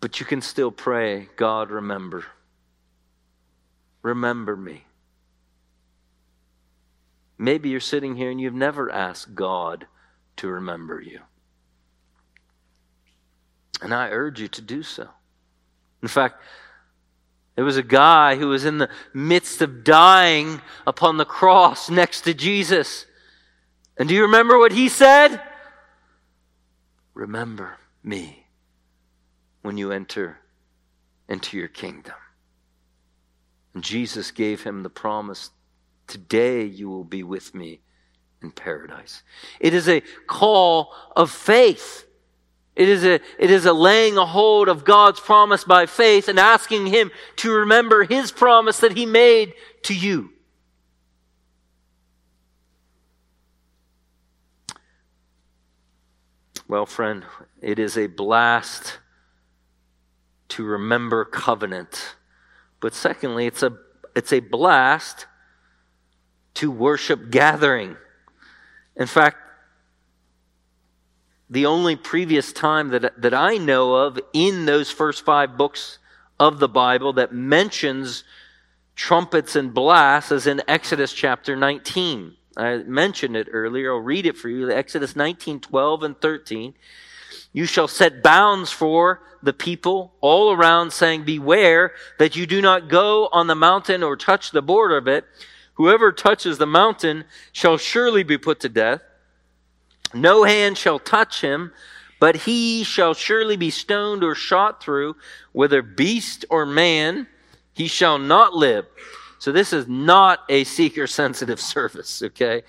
[0.00, 2.24] But you can still pray, God, remember.
[4.00, 4.86] Remember me.
[7.36, 9.88] Maybe you're sitting here and you've never asked God
[10.36, 11.20] to remember you.
[13.82, 15.06] And I urge you to do so.
[16.00, 16.40] In fact,
[17.60, 22.22] there was a guy who was in the midst of dying upon the cross next
[22.22, 23.04] to Jesus.
[23.98, 25.42] And do you remember what he said?
[27.12, 28.46] Remember me
[29.60, 30.38] when you enter
[31.28, 32.14] into your kingdom.
[33.74, 35.50] And Jesus gave him the promise
[36.06, 37.82] today you will be with me
[38.40, 39.22] in paradise.
[39.60, 42.06] It is a call of faith.
[42.76, 46.38] It is a, it is a laying a hold of God's promise by faith and
[46.38, 50.30] asking Him to remember His promise that He made to you.
[56.68, 57.24] Well, friend,
[57.60, 58.98] it is a blast
[60.50, 62.14] to remember covenant.
[62.78, 63.76] But secondly, it's a,
[64.14, 65.26] it's a blast
[66.54, 67.96] to worship gathering.
[68.94, 69.38] In fact,
[71.50, 75.98] the only previous time that, that I know of in those first five books
[76.38, 78.22] of the Bible that mentions
[78.94, 82.36] trumpets and blasts is in Exodus chapter 19.
[82.56, 83.92] I mentioned it earlier.
[83.92, 84.70] I'll read it for you.
[84.70, 86.74] Exodus 19, 12, and 13.
[87.52, 92.88] You shall set bounds for the people all around, saying, Beware that you do not
[92.88, 95.24] go on the mountain or touch the border of it.
[95.74, 99.02] Whoever touches the mountain shall surely be put to death.
[100.12, 101.72] No hand shall touch him,
[102.18, 105.16] but he shall surely be stoned or shot through,
[105.52, 107.26] whether beast or man,
[107.72, 108.86] he shall not live.
[109.38, 112.62] So this is not a seeker sensitive service, okay?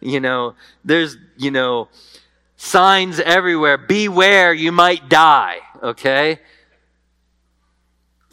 [0.00, 1.88] You know, there's, you know,
[2.56, 3.78] signs everywhere.
[3.78, 6.40] Beware, you might die, okay?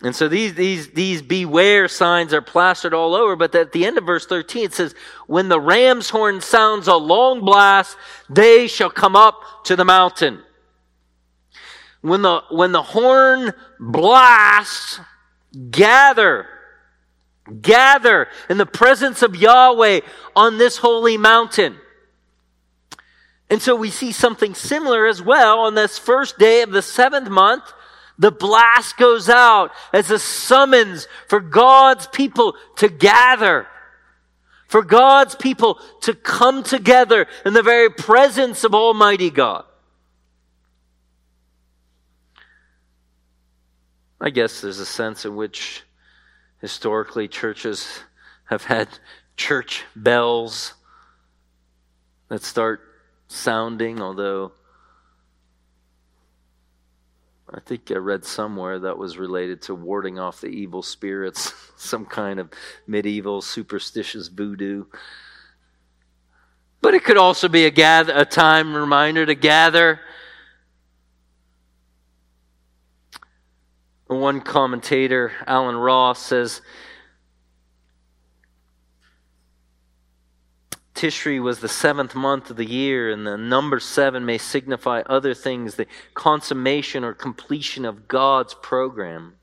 [0.04, 3.98] And so these, these, these beware signs are plastered all over, but at the end
[3.98, 4.94] of verse 13 it says,
[5.28, 7.96] When the ram's horn sounds a long blast,
[8.30, 10.44] they shall come up to the mountain.
[12.02, 15.00] When the, when the horn blasts,
[15.72, 16.48] gather,
[17.62, 20.02] gather in the presence of Yahweh
[20.36, 21.78] on this holy mountain.
[23.50, 27.30] And so we see something similar as well on this first day of the seventh
[27.30, 27.72] month
[28.18, 33.68] the blast goes out as a summons for God's people to gather,
[34.68, 39.66] for God's people to come together in the very presence of Almighty God.
[44.22, 45.84] I guess there's a sense in which
[46.62, 48.00] historically churches
[48.46, 48.88] have had
[49.36, 50.74] church bells
[52.30, 52.82] that start
[53.28, 54.54] sounding, although
[57.56, 62.06] I think I read somewhere that was related to warding off the evil spirits, some
[62.06, 62.50] kind of
[62.88, 64.86] medieval superstitious voodoo.
[66.82, 70.02] But it could also be a, gather, a time reminder to gather.
[74.08, 76.62] One commentator, Allen Ross, says
[80.94, 85.34] Tishri was the seventh month of the year, and the number seven may signify other
[85.34, 89.34] things the consummation or completion of God's program,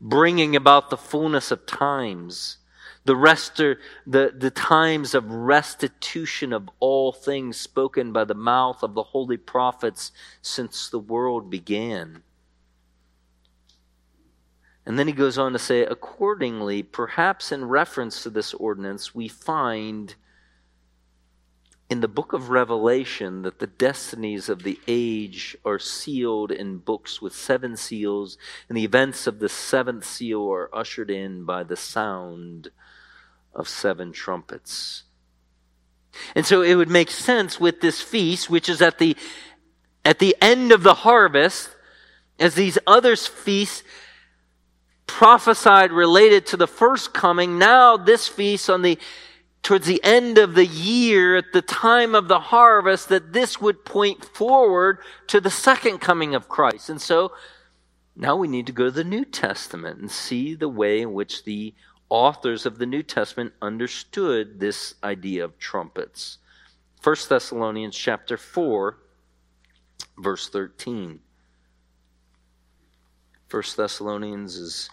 [0.00, 2.58] bringing about the fullness of times,
[3.04, 8.94] the, rester, the, the times of restitution of all things spoken by the mouth of
[8.94, 10.10] the holy prophets
[10.42, 12.24] since the world began.
[14.86, 19.28] And then he goes on to say, accordingly, perhaps in reference to this ordinance, we
[19.28, 20.14] find
[21.90, 27.20] in the book of Revelation that the destinies of the age are sealed in books
[27.20, 31.76] with seven seals, and the events of the seventh seal are ushered in by the
[31.76, 32.70] sound
[33.54, 35.04] of seven trumpets.
[36.34, 39.16] And so it would make sense with this feast, which is at the,
[40.04, 41.70] at the end of the harvest,
[42.38, 43.82] as these other feasts
[45.06, 48.98] prophesied related to the first coming, now this feast on the
[49.64, 53.84] towards the end of the year, at the time of the harvest, that this would
[53.84, 56.90] point forward to the second coming of Christ.
[56.90, 57.32] And so
[58.14, 61.44] now we need to go to the New Testament and see the way in which
[61.44, 61.74] the
[62.10, 66.38] authors of the New Testament understood this idea of trumpets.
[67.02, 68.98] 1 Thessalonians chapter 4
[70.18, 71.20] verse 13.
[73.50, 74.90] 1 Thessalonians is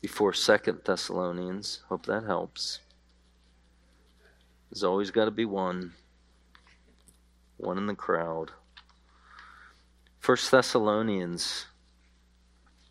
[0.00, 1.80] before 2 Thessalonians.
[1.88, 2.80] Hope that helps.
[4.72, 5.92] There's always got to be one.
[7.58, 8.52] One in the crowd.
[10.18, 11.66] First Thessalonians,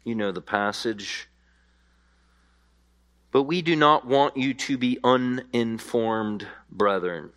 [0.03, 1.27] you know the passage.
[3.31, 7.31] But we do not want you to be uninformed, brethren.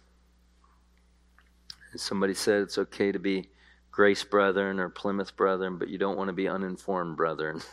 [1.96, 3.48] Somebody said it's okay to be
[3.92, 7.62] Grace Brethren or Plymouth Brethren, but you don't want to be uninformed, brethren.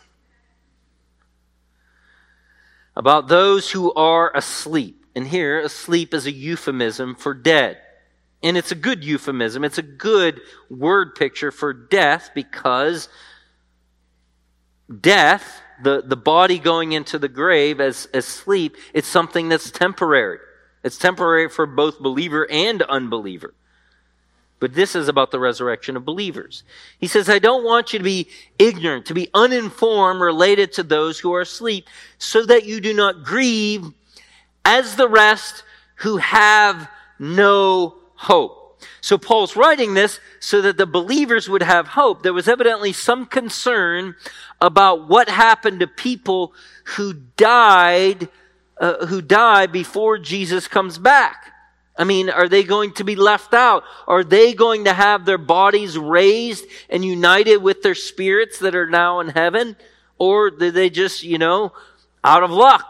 [2.96, 7.78] About those who are asleep and here, asleep is a euphemism for dead.
[8.44, 9.64] And it's a good euphemism.
[9.64, 13.08] It's a good word picture for death because
[15.00, 20.40] death, the, the body going into the grave as, as sleep, it's something that's temporary.
[20.84, 23.54] It's temporary for both believer and unbeliever.
[24.60, 26.64] But this is about the resurrection of believers.
[27.00, 28.28] He says, I don't want you to be
[28.60, 31.88] ignorant, to be uninformed related to those who are asleep,
[32.20, 33.92] so that you do not grieve
[34.66, 35.64] as the rest
[35.96, 36.90] who have
[37.20, 38.84] no hope.
[39.02, 42.24] So Paul's writing this so that the believers would have hope.
[42.24, 44.16] There was evidently some concern
[44.60, 46.54] about what happened to people
[46.96, 48.30] who died,
[48.80, 51.54] uh, who die before Jesus comes back.
[51.98, 53.84] I mean, are they going to be left out?
[54.08, 58.90] Are they going to have their bodies raised and united with their spirits that are
[58.90, 59.76] now in heaven?
[60.18, 61.74] Or did they just, you know,
[62.24, 62.88] out of luck?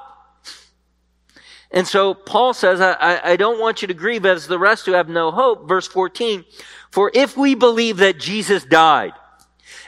[1.72, 4.92] And so Paul says, I, I don't want you to grieve as the rest who
[4.92, 5.68] have no hope.
[5.68, 6.44] Verse 14,
[6.92, 9.14] for if we believe that Jesus died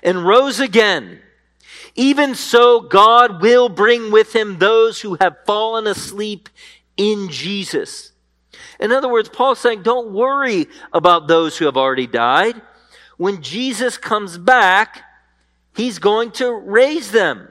[0.02, 1.20] and rose again,
[1.96, 6.50] even so God will bring with him those who have fallen asleep
[6.96, 8.12] in Jesus.
[8.80, 12.62] In other words, Paul's saying, don't worry about those who have already died.
[13.18, 15.02] When Jesus comes back,
[15.76, 17.48] he's going to raise them.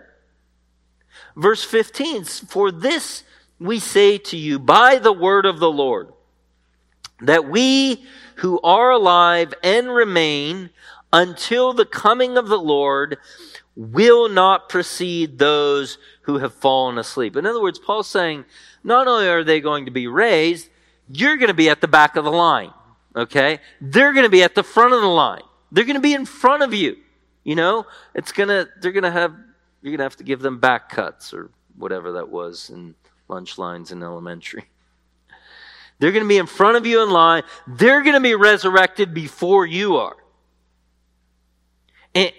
[1.36, 3.24] Verse 15, for this
[3.64, 6.12] we say to you by the word of the Lord,
[7.20, 8.04] that we
[8.36, 10.70] who are alive and remain
[11.12, 13.18] until the coming of the Lord
[13.76, 17.36] will not precede those who have fallen asleep.
[17.36, 18.44] In other words, Paul's saying,
[18.84, 20.68] not only are they going to be raised,
[21.08, 22.72] you're going to be at the back of the line.
[23.14, 23.60] Okay?
[23.80, 25.42] They're going to be at the front of the line.
[25.70, 26.96] They're going to be in front of you.
[27.44, 29.32] You know, it's going to, they're going to have,
[29.82, 32.94] you're going to have to give them back cuts or whatever that was in
[33.28, 34.64] lunch lines in elementary.
[35.98, 37.44] They're going to be in front of you in line.
[37.66, 40.16] They're going to be resurrected before you are.
[42.14, 42.32] And,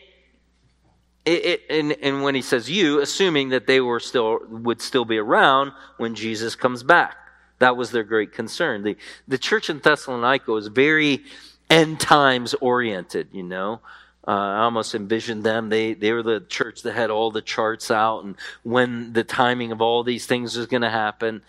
[1.25, 5.05] it, it, and, and when he says you, assuming that they were still would still
[5.05, 7.15] be around when Jesus comes back.
[7.59, 8.83] That was their great concern.
[8.83, 11.23] The, the church in Thessalonica was very
[11.69, 13.79] end times oriented, you know.
[14.25, 15.69] Uh, I almost envisioned them.
[15.69, 19.71] They, they were the church that had all the charts out and when the timing
[19.71, 21.41] of all these things was going to happen.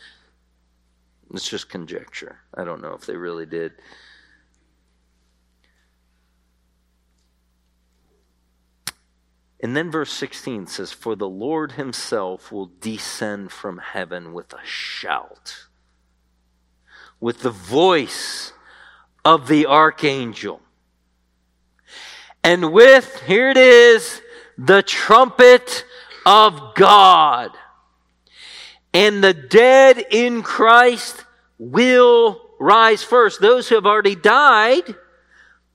[1.33, 2.39] It's just conjecture.
[2.53, 3.73] I don't know if they really did.
[9.61, 14.65] And then verse 16 says, For the Lord himself will descend from heaven with a
[14.65, 15.67] shout
[17.25, 18.53] with the voice
[19.25, 20.61] of the archangel.
[22.45, 24.21] And with, here it is,
[24.59, 25.85] the trumpet
[26.27, 27.51] of God.
[28.93, 31.25] And the dead in Christ
[31.59, 33.41] will rise first.
[33.41, 34.95] Those who have already died,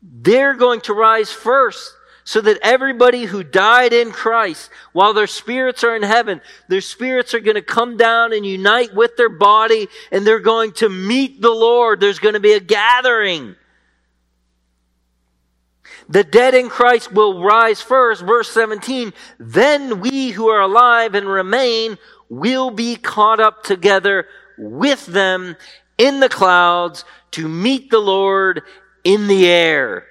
[0.02, 5.84] they're going to rise first so that everybody who died in Christ, while their spirits
[5.84, 9.88] are in heaven, their spirits are going to come down and unite with their body
[10.12, 12.00] and they're going to meet the Lord.
[12.00, 13.56] There's going to be a gathering.
[16.10, 18.24] The dead in Christ will rise first.
[18.24, 19.14] Verse 17.
[19.40, 21.98] Then we who are alive and remain
[22.30, 24.26] will be caught up together
[24.58, 25.56] with them
[25.98, 28.64] in the clouds to meet the Lord
[29.04, 30.06] in the air.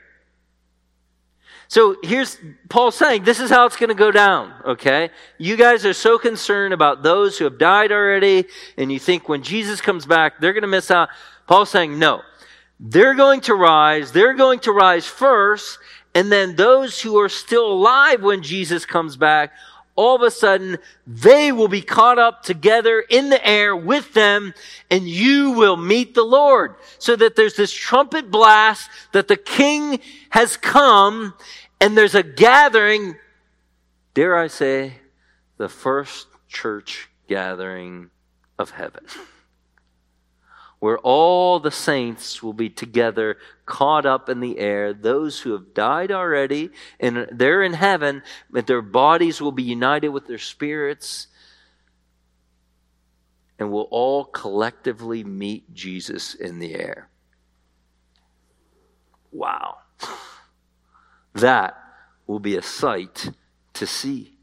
[1.70, 2.38] So here's
[2.70, 5.10] Paul saying, this is how it's going to go down, okay?
[5.36, 8.46] You guys are so concerned about those who have died already,
[8.78, 11.10] and you think when Jesus comes back, they're going to miss out.
[11.46, 12.22] Paul's saying, no.
[12.80, 15.78] They're going to rise, they're going to rise first,
[16.14, 19.52] and then those who are still alive when Jesus comes back,
[19.98, 24.54] all of a sudden, they will be caught up together in the air with them,
[24.92, 26.76] and you will meet the Lord.
[27.00, 29.98] So that there's this trumpet blast that the king
[30.30, 31.34] has come,
[31.80, 33.16] and there's a gathering,
[34.14, 34.94] dare I say,
[35.56, 38.10] the first church gathering
[38.56, 39.04] of heaven,
[40.80, 44.92] where all the saints will be together, caught up in the air.
[44.92, 46.70] Those who have died already,
[47.00, 51.26] and they're in heaven, but their bodies will be united with their spirits,
[53.58, 57.08] and will all collectively meet Jesus in the air.
[59.32, 59.78] Wow.
[61.34, 61.76] That
[62.26, 63.30] will be a sight
[63.74, 64.34] to see.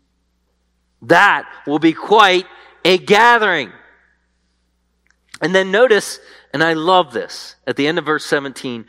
[1.02, 2.46] That will be quite
[2.86, 3.72] a gathering.
[5.42, 6.20] And then notice,
[6.54, 8.86] and I love this, at the end of verse 17,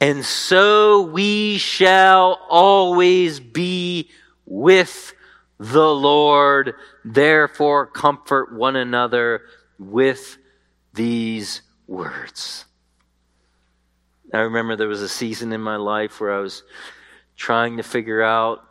[0.00, 4.10] and so we shall always be
[4.44, 5.14] with
[5.58, 6.74] the Lord.
[7.04, 9.42] Therefore, comfort one another
[9.78, 10.36] with
[10.92, 12.66] these words.
[14.32, 16.62] I remember there was a season in my life where I was
[17.36, 18.64] trying to figure out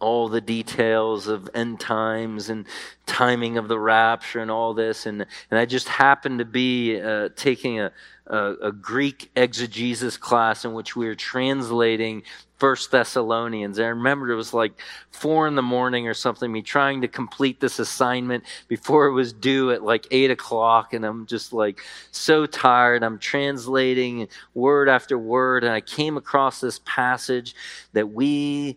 [0.00, 2.66] all the details of end times and
[3.06, 5.06] timing of the rapture and all this.
[5.06, 7.92] And, and I just happened to be uh, taking a,
[8.26, 12.22] a, a, Greek exegesis class in which we were translating
[12.58, 13.80] First Thessalonians.
[13.80, 14.72] I remember it was like
[15.10, 19.32] four in the morning or something, me trying to complete this assignment before it was
[19.32, 20.92] due at like eight o'clock.
[20.92, 21.80] And I'm just like
[22.10, 23.02] so tired.
[23.02, 25.64] I'm translating word after word.
[25.64, 27.54] And I came across this passage
[27.94, 28.76] that we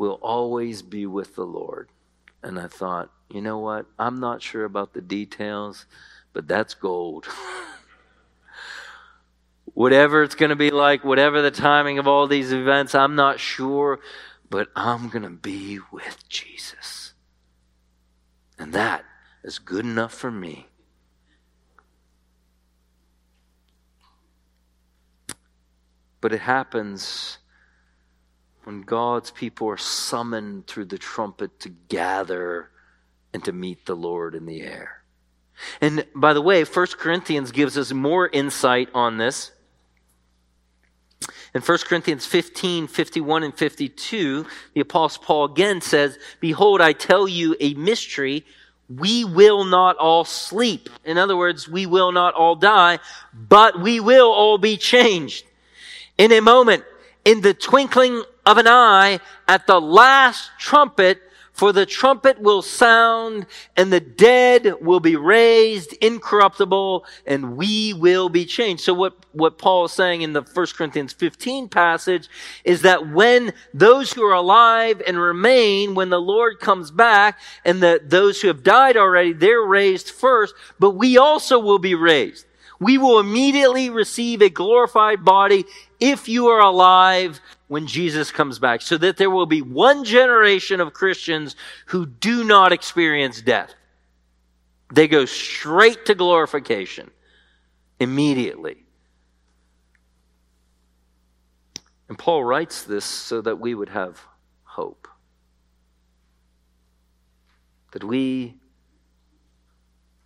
[0.00, 1.90] will always be with the Lord.
[2.42, 3.84] And I thought, you know what?
[3.98, 5.84] I'm not sure about the details,
[6.32, 7.26] but that's gold.
[9.74, 13.40] whatever it's going to be like, whatever the timing of all these events, I'm not
[13.40, 14.00] sure,
[14.48, 17.12] but I'm going to be with Jesus.
[18.58, 19.04] And that
[19.44, 20.66] is good enough for me.
[26.22, 27.36] But it happens
[28.64, 32.70] when God's people are summoned through the trumpet to gather
[33.32, 35.02] and to meet the Lord in the air.
[35.80, 39.52] And by the way, 1 Corinthians gives us more insight on this.
[41.54, 47.26] In 1 Corinthians 15, 51, and 52, the Apostle Paul again says, Behold, I tell
[47.26, 48.44] you a mystery.
[48.88, 50.88] We will not all sleep.
[51.04, 53.00] In other words, we will not all die,
[53.32, 55.44] but we will all be changed.
[56.18, 56.84] In a moment,
[57.30, 61.22] in the twinkling of an eye, at the last trumpet,
[61.52, 68.28] for the trumpet will sound and the dead will be raised incorruptible and we will
[68.28, 68.82] be changed.
[68.82, 72.28] So what, what Paul is saying in the 1 Corinthians 15 passage
[72.64, 77.80] is that when those who are alive and remain, when the Lord comes back and
[77.80, 82.46] the, those who have died already, they're raised first, but we also will be raised.
[82.80, 85.66] We will immediately receive a glorified body
[86.00, 90.80] if you are alive when Jesus comes back, so that there will be one generation
[90.80, 91.54] of Christians
[91.86, 93.74] who do not experience death.
[94.92, 97.10] They go straight to glorification
[98.00, 98.84] immediately.
[102.08, 104.20] And Paul writes this so that we would have
[104.64, 105.06] hope.
[107.92, 108.56] That we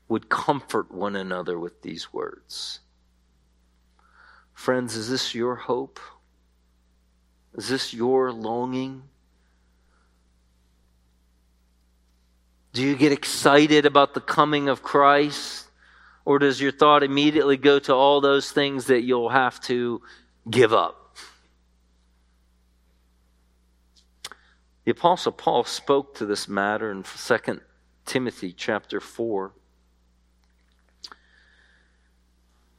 [0.09, 2.81] would comfort one another with these words.
[4.64, 6.00] Friends, is this your hope?
[7.54, 9.02] Is this your longing?
[12.72, 15.66] Do you get excited about the coming of Christ?
[16.24, 20.00] Or does your thought immediately go to all those things that you'll have to
[20.48, 21.14] give up?
[24.86, 27.60] The apostle Paul spoke to this matter in 2
[28.06, 29.52] Timothy chapter 4.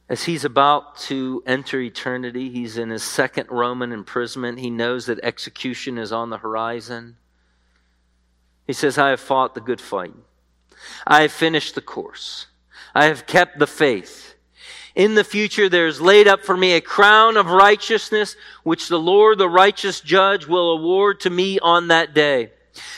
[0.08, 4.60] As he's about to enter eternity, he's in his second Roman imprisonment.
[4.60, 7.16] He knows that execution is on the horizon.
[8.66, 10.14] He says, I have fought the good fight.
[11.06, 12.46] I have finished the course.
[12.94, 14.34] I have kept the faith.
[14.94, 18.98] In the future, there is laid up for me a crown of righteousness, which the
[18.98, 22.52] Lord, the righteous judge, will award to me on that day.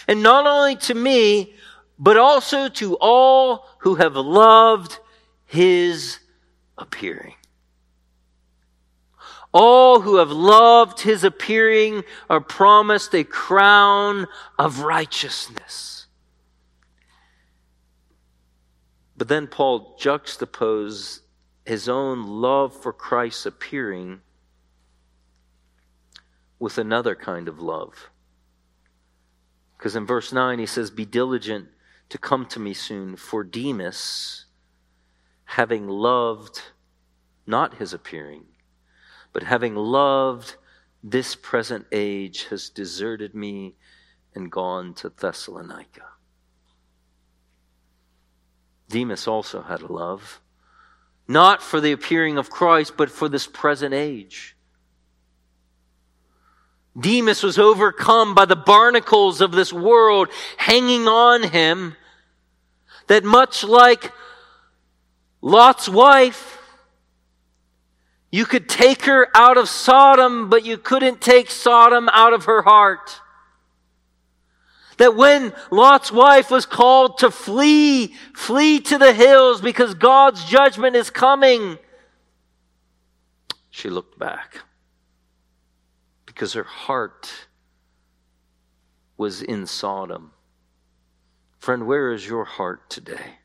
[0.06, 1.54] And not only to me,
[1.98, 4.98] but also to all who have loved
[5.46, 6.18] his
[6.78, 7.34] appearing.
[9.52, 14.26] All who have loved his appearing are promised a crown
[14.58, 16.06] of righteousness.
[19.16, 21.22] But then Paul juxtaposed
[21.64, 24.20] his own love for Christ's appearing
[26.58, 28.10] with another kind of love.
[29.76, 31.68] Because in verse 9 he says, Be diligent
[32.10, 34.46] to come to me soon, for Demas
[35.48, 36.60] having loved
[37.46, 38.44] not his appearing,
[39.32, 40.56] but having loved
[41.02, 43.74] this present age, has deserted me
[44.34, 46.02] and gone to Thessalonica.
[48.90, 50.42] Demas also had a love,
[51.26, 54.54] not for the appearing of Christ, but for this present age.
[56.98, 60.28] Demas was overcome by the barnacles of this world
[60.58, 61.96] hanging on him,
[63.06, 64.12] that much like
[65.40, 66.58] Lot's wife.
[68.30, 72.62] You could take her out of Sodom, but you couldn't take Sodom out of her
[72.62, 73.20] heart.
[74.98, 80.96] That when Lot's wife was called to flee, flee to the hills because God's judgment
[80.96, 81.78] is coming,
[83.70, 84.58] she looked back
[86.26, 87.30] because her heart
[89.16, 90.32] was in Sodom.
[91.60, 93.38] Friend, where is your heart today?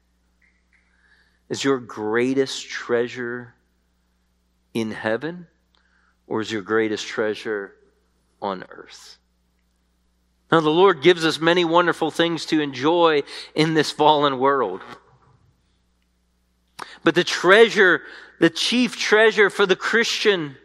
[1.53, 3.53] Is your greatest treasure
[4.73, 5.45] in heaven
[6.25, 7.75] or is your greatest treasure
[8.41, 9.19] on earth?
[10.51, 13.21] Now, the Lord gives us many wonderful things to enjoy
[13.53, 14.81] in this fallen world.
[17.03, 18.01] But the treasure,
[18.39, 20.57] the chief treasure for the Christian,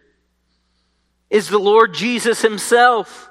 [1.28, 3.28] is the Lord Jesus Himself.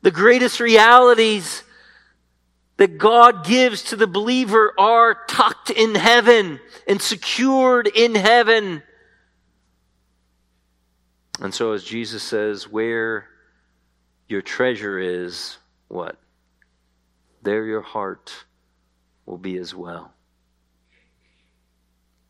[0.00, 1.62] The greatest realities
[2.78, 8.82] that God gives to the believer are tucked in heaven and secured in heaven.
[11.40, 13.26] And so, as Jesus says, where
[14.28, 15.58] your treasure is,
[15.88, 16.16] what?
[17.42, 18.32] There your heart
[19.26, 20.12] will be as well.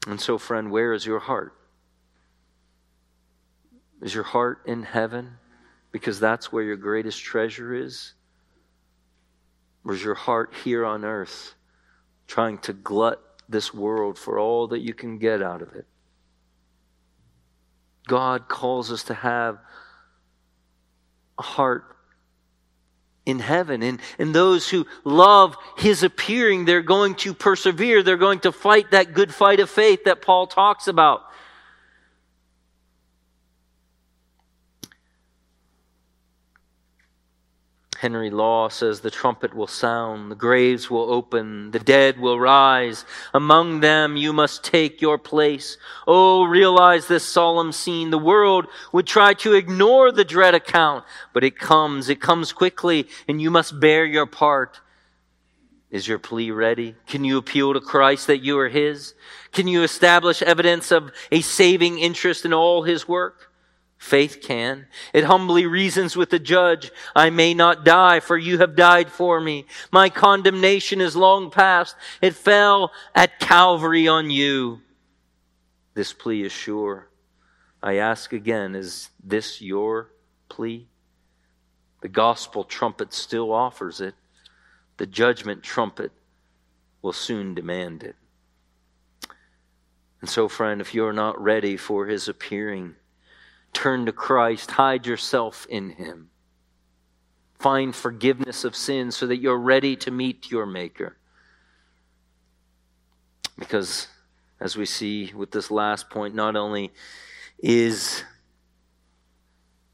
[0.07, 1.55] And so, friend, where is your heart?
[4.01, 5.37] Is your heart in heaven?
[5.93, 8.15] Because that's where your greatest treasure is?
[9.87, 11.55] Is your heart here on earth
[12.27, 15.87] trying to glut this world for all that you can get out of it?
[18.07, 19.59] God calls us to have
[21.39, 21.85] a heart
[23.29, 23.83] in heaven.
[23.83, 28.03] And, and those who love his appearing, they're going to persevere.
[28.03, 31.21] They're going to fight that good fight of faith that Paul talks about.
[37.99, 43.05] Henry Law says the trumpet will sound, the graves will open, the dead will rise.
[43.35, 45.79] Among them you must take your place.
[46.07, 48.11] Oh, realize this solemn scene.
[48.11, 53.09] The world would try to ignore the dread account, but it comes, it comes quickly,
[53.27, 54.81] and you must bear your part.
[55.91, 56.95] Is your plea ready?
[57.09, 59.15] Can you appeal to Christ that you are His?
[59.51, 63.48] Can you establish evidence of a saving interest in all His work?
[63.99, 64.87] Faith can.
[65.13, 69.41] It humbly reasons with the judge, I may not die, for you have died for
[69.41, 69.67] me.
[69.91, 71.97] My condemnation is long past.
[72.23, 74.81] It fell at Calvary on you.
[75.95, 77.09] This plea is sure.
[77.83, 80.11] I ask again, is this your
[80.49, 80.87] plea?
[82.01, 84.15] The gospel trumpet still offers it.
[84.99, 86.13] The judgment trumpet
[87.03, 88.15] will soon demand it.
[90.21, 92.95] And so, friend, if you're not ready for his appearing,
[93.73, 96.31] Turn to Christ, hide yourself in Him.
[97.59, 101.17] Find forgiveness of sins so that you're ready to meet your Maker.
[103.59, 104.07] Because,
[104.61, 106.93] as we see with this last point, not only
[107.59, 108.23] is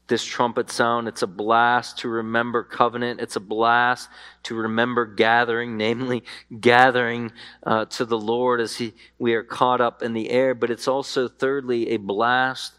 [0.07, 1.07] this trumpet sound.
[1.07, 3.19] It's a blast to remember covenant.
[3.19, 4.09] It's a blast
[4.43, 6.23] to remember gathering, namely
[6.59, 7.31] gathering
[7.63, 10.53] uh, to the Lord as he, we are caught up in the air.
[10.53, 12.73] But it's also, thirdly, a blast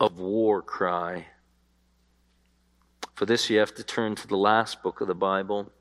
[0.00, 1.26] of war cry.
[3.14, 5.72] For this, you have to turn to the last book of the Bible.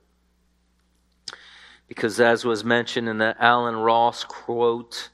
[1.88, 5.10] Because, as was mentioned in the Allen Ross quote,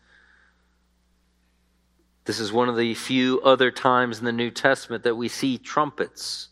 [2.25, 5.57] this is one of the few other times in the New Testament that we see
[5.57, 6.47] trumpets.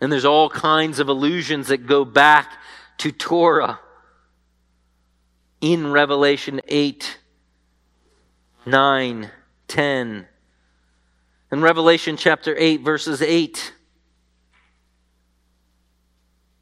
[0.00, 2.58] And there's all kinds of allusions that go back
[2.98, 3.78] to Torah
[5.60, 7.20] in Revelation 8,
[8.66, 9.30] 9,
[9.68, 10.26] 10,
[11.52, 13.74] in Revelation chapter 8, verses 8.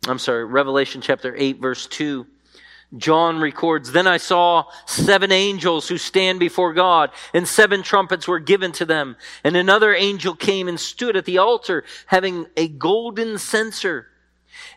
[0.09, 2.27] I'm sorry, Revelation chapter 8, verse 2.
[2.97, 8.41] John records, Then I saw seven angels who stand before God, and seven trumpets were
[8.41, 9.17] given to them.
[9.45, 14.10] And another angel came and stood at the altar, having a golden censer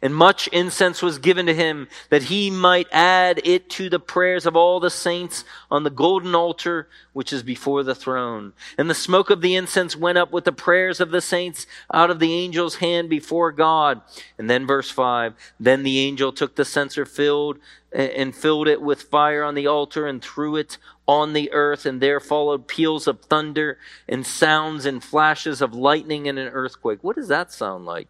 [0.01, 4.45] and much incense was given to him that he might add it to the prayers
[4.45, 8.53] of all the saints on the golden altar which is before the throne.
[8.77, 12.09] And the smoke of the incense went up with the prayers of the saints out
[12.09, 14.01] of the angel's hand before God.
[14.37, 17.59] And then verse 5 Then the angel took the censer filled
[17.93, 22.01] and filled it with fire on the altar and threw it on the earth, and
[22.01, 23.77] there followed peals of thunder
[24.07, 27.03] and sounds and flashes of lightning and an earthquake.
[27.03, 28.07] What does that sound like?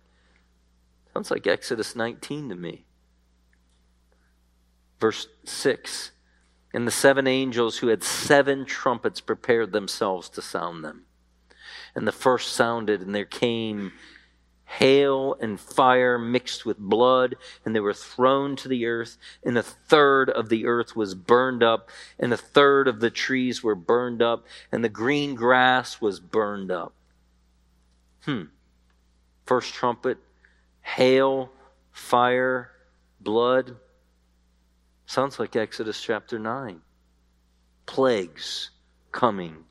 [1.13, 2.85] Sounds like Exodus 19 to me.
[4.99, 6.11] Verse 6
[6.73, 11.05] And the seven angels who had seven trumpets prepared themselves to sound them.
[11.95, 13.91] And the first sounded, and there came
[14.65, 19.63] hail and fire mixed with blood, and they were thrown to the earth, and a
[19.63, 24.21] third of the earth was burned up, and a third of the trees were burned
[24.21, 26.93] up, and the green grass was burned up.
[28.21, 28.43] Hmm.
[29.45, 30.17] First trumpet,
[30.83, 31.49] hail,
[31.91, 32.69] fire,
[33.19, 33.75] blood.
[35.07, 36.81] Sounds like Exodus chapter 9.
[37.85, 38.69] Plagues
[39.11, 39.65] coming.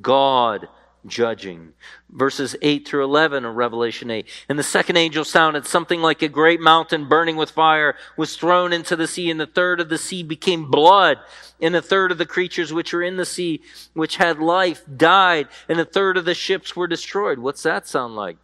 [0.00, 0.68] God
[1.06, 1.72] judging.
[2.10, 4.26] Verses 8 through 11 of Revelation 8.
[4.48, 8.72] And the second angel sounded something like a great mountain burning with fire was thrown
[8.72, 11.18] into the sea, and the third of the sea became blood,
[11.60, 13.60] and a third of the creatures which were in the sea,
[13.94, 17.38] which had life, died, and a third of the ships were destroyed.
[17.38, 18.36] What's that sound like?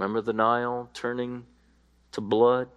[0.00, 1.44] Remember the Nile turning
[2.12, 2.68] to blood?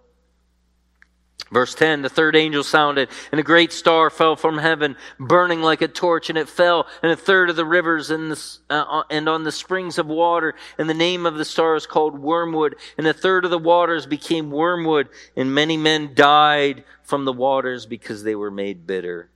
[1.50, 5.80] Verse 10 The third angel sounded, and a great star fell from heaven, burning like
[5.80, 9.26] a torch, and it fell in a third of the rivers and, the, uh, and
[9.26, 10.54] on the springs of water.
[10.76, 12.76] And the name of the star is called Wormwood.
[12.98, 17.86] And a third of the waters became wormwood, and many men died from the waters
[17.86, 19.30] because they were made bitter.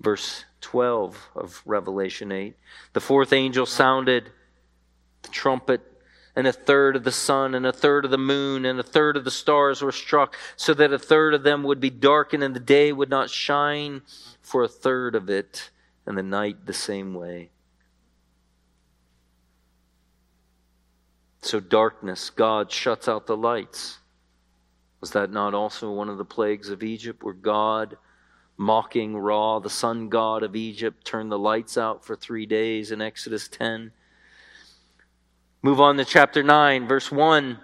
[0.00, 2.56] Verse 12 of Revelation 8
[2.92, 4.32] The fourth angel sounded
[5.30, 5.80] trumpet
[6.36, 9.16] and a third of the sun, and a third of the moon, and a third
[9.16, 12.54] of the stars were struck, so that a third of them would be darkened, and
[12.54, 14.02] the day would not shine
[14.42, 15.70] for a third of it,
[16.04, 17.48] and the night the same way.
[21.40, 23.98] So, darkness, God shuts out the lights.
[25.00, 27.96] Was that not also one of the plagues of Egypt, where God,
[28.58, 33.00] mocking Ra, the sun god of Egypt, turned the lights out for three days in
[33.00, 33.92] Exodus 10?
[35.62, 37.58] Move on to chapter 9, verse 1.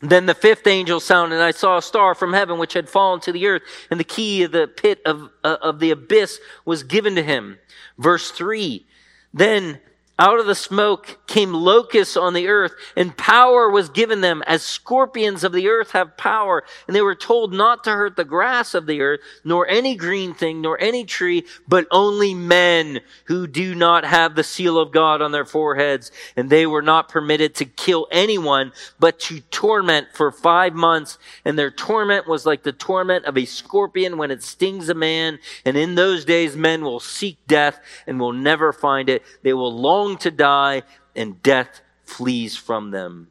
[0.00, 3.20] Then the fifth angel sounded, and I saw a star from heaven which had fallen
[3.20, 6.82] to the earth, and the key of the pit of, uh, of the abyss was
[6.82, 7.58] given to him.
[7.98, 8.86] Verse 3.
[9.32, 9.80] Then
[10.16, 14.62] out of the smoke came locusts on the earth, and power was given them as
[14.62, 16.62] scorpions of the earth have power.
[16.86, 20.32] And they were told not to hurt the grass of the earth, nor any green
[20.32, 25.20] thing, nor any tree, but only men who do not have the seal of God
[25.20, 26.12] on their foreheads.
[26.36, 31.18] And they were not permitted to kill anyone, but to torment for five months.
[31.44, 35.40] And their torment was like the torment of a scorpion when it stings a man.
[35.64, 39.24] And in those days, men will seek death and will never find it.
[39.42, 40.82] They will long long to die,
[41.16, 43.28] and death flees from them.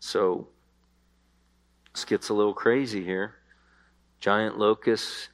[0.00, 0.48] So,
[1.94, 3.34] this gets a little crazy here.
[4.18, 5.28] Giant locusts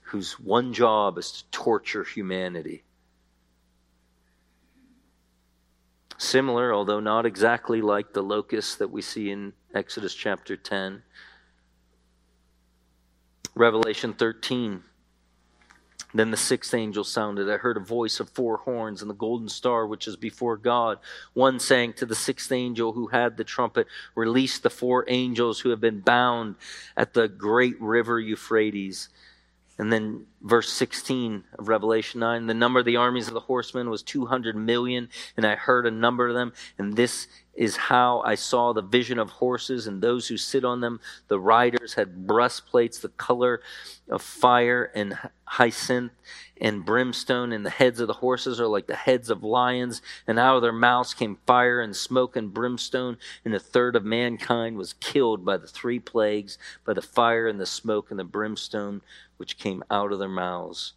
[0.00, 2.84] whose one job is to torture humanity.
[6.18, 11.02] Similar, although not exactly like the locusts that we see in Exodus chapter 10.
[13.54, 14.82] Revelation 13.
[16.16, 17.50] Then the sixth angel sounded.
[17.50, 20.98] I heard a voice of four horns and the golden star which is before God.
[21.34, 25.70] One saying to the sixth angel who had the trumpet, Release the four angels who
[25.70, 26.56] have been bound
[26.96, 29.10] at the great river Euphrates.
[29.78, 33.90] And then verse 16 of Revelation 9 the number of the armies of the horsemen
[33.90, 38.34] was 200 million, and I heard a number of them, and this is how I
[38.34, 41.00] saw the vision of horses and those who sit on them.
[41.28, 43.60] The riders had breastplates the color
[44.08, 46.12] of fire and hyacinth
[46.60, 50.38] and brimstone, and the heads of the horses are like the heads of lions, and
[50.38, 54.76] out of their mouths came fire and smoke and brimstone, and a third of mankind
[54.76, 59.02] was killed by the three plagues, by the fire and the smoke and the brimstone
[59.36, 60.94] which came out of their mouths.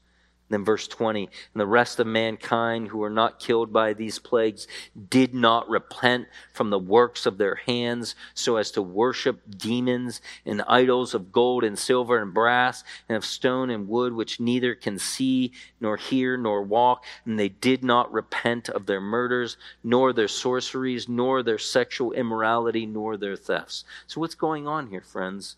[0.49, 4.67] Then verse 20, and the rest of mankind who were not killed by these plagues
[5.09, 10.63] did not repent from the works of their hands so as to worship demons and
[10.63, 14.97] idols of gold and silver and brass and of stone and wood which neither can
[14.97, 17.05] see nor hear nor walk.
[17.25, 22.87] And they did not repent of their murders, nor their sorceries, nor their sexual immorality,
[22.87, 23.83] nor their thefts.
[24.07, 25.57] So what's going on here, friends?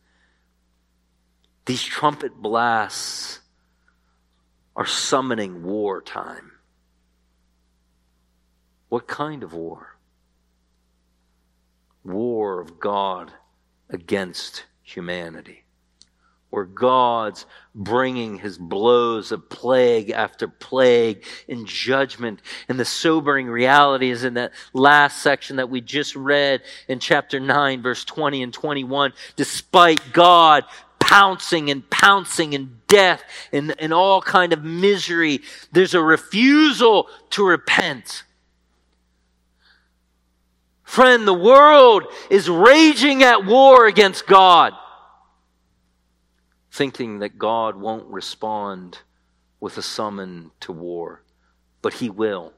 [1.65, 3.39] These trumpet blasts
[4.75, 6.51] are summoning wartime.
[8.89, 9.95] What kind of war?
[12.03, 13.31] War of God
[13.89, 15.63] against humanity.
[16.49, 22.41] Where God's bringing his blows of plague after plague in judgment.
[22.67, 27.39] And the sobering reality is in that last section that we just read in chapter
[27.39, 29.13] 9, verse 20 and 21.
[29.37, 30.65] Despite God
[31.11, 35.41] pouncing and pouncing and death and, and all kind of misery.
[35.73, 38.23] There's a refusal to repent.
[40.85, 44.71] Friend, the world is raging at war against God,
[46.71, 48.99] thinking that God won't respond
[49.59, 51.23] with a summon to war,
[51.81, 52.53] but He will.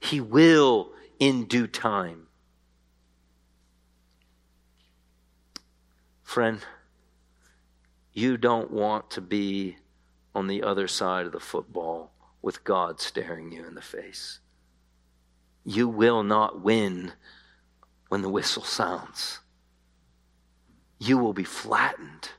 [0.00, 2.26] He will in due time.
[6.22, 6.60] Friend,
[8.12, 9.76] you don't want to be
[10.34, 12.10] on the other side of the football
[12.42, 14.40] with God staring you in the face.
[15.64, 17.12] You will not win
[18.08, 19.38] when the whistle sounds.
[20.98, 22.30] You will be flattened.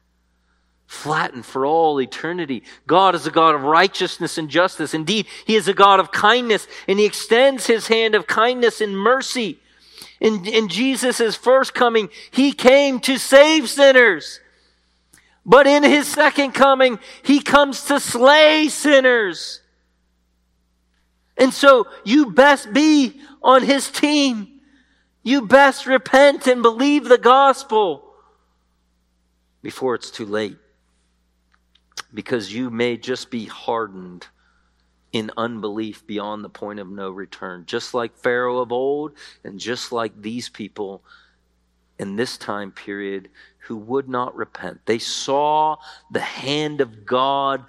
[0.86, 2.63] Flattened for all eternity.
[2.86, 4.93] God is a God of righteousness and justice.
[4.93, 8.97] Indeed, He is a God of kindness, and He extends His hand of kindness and
[8.97, 9.59] mercy.
[10.19, 14.41] In, in Jesus' first coming, He came to save sinners.
[15.46, 19.62] But in his second coming, he comes to slay sinners.
[21.38, 24.62] And so you best be on his team.
[25.24, 28.04] You best repent and believe the gospel
[29.62, 30.58] before it's too late.
[32.14, 34.28] Because you may just be hardened
[35.12, 39.14] in unbelief beyond the point of no return, just like Pharaoh of old,
[39.44, 41.04] and just like these people
[42.02, 43.30] in this time period
[43.60, 44.82] who would not repent.
[44.88, 45.78] They saw
[46.10, 47.64] the hand of God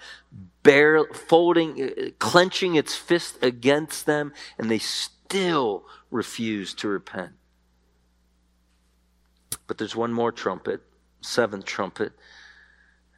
[0.62, 7.32] bare, folding, uh, clenching its fist against them, and they still refused to repent.
[9.66, 10.80] But there's one more trumpet,
[11.20, 12.12] seventh trumpet.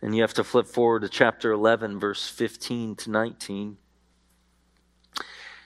[0.02, 3.76] And you have to flip forward to chapter 11, verse 15 to 19.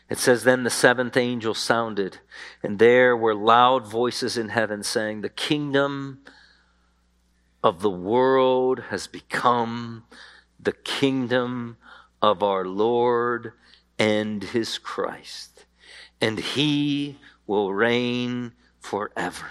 [0.09, 2.19] It says, Then the seventh angel sounded,
[2.63, 6.21] and there were loud voices in heaven saying, The kingdom
[7.63, 10.05] of the world has become
[10.59, 11.77] the kingdom
[12.23, 13.53] of our Lord
[13.99, 15.67] and his Christ,
[16.21, 19.51] and he will reign forever.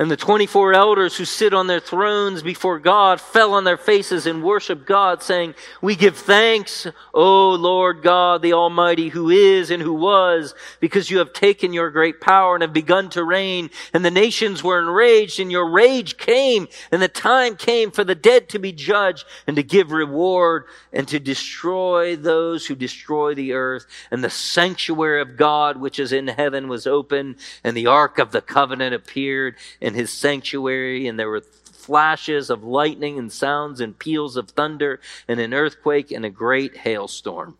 [0.00, 4.26] And the 24 elders who sit on their thrones before God fell on their faces
[4.26, 9.82] and worshiped God, saying, We give thanks, O Lord God, the Almighty, who is and
[9.82, 13.68] who was, because you have taken your great power and have begun to reign.
[13.92, 18.14] And the nations were enraged, and your rage came, and the time came for the
[18.14, 23.52] dead to be judged, and to give reward, and to destroy those who destroy the
[23.52, 23.84] earth.
[24.10, 28.32] And the sanctuary of God, which is in heaven, was open, and the ark of
[28.32, 29.56] the covenant appeared,
[29.90, 35.00] in his sanctuary, and there were flashes of lightning and sounds and peals of thunder
[35.26, 37.58] and an earthquake and a great hailstorm.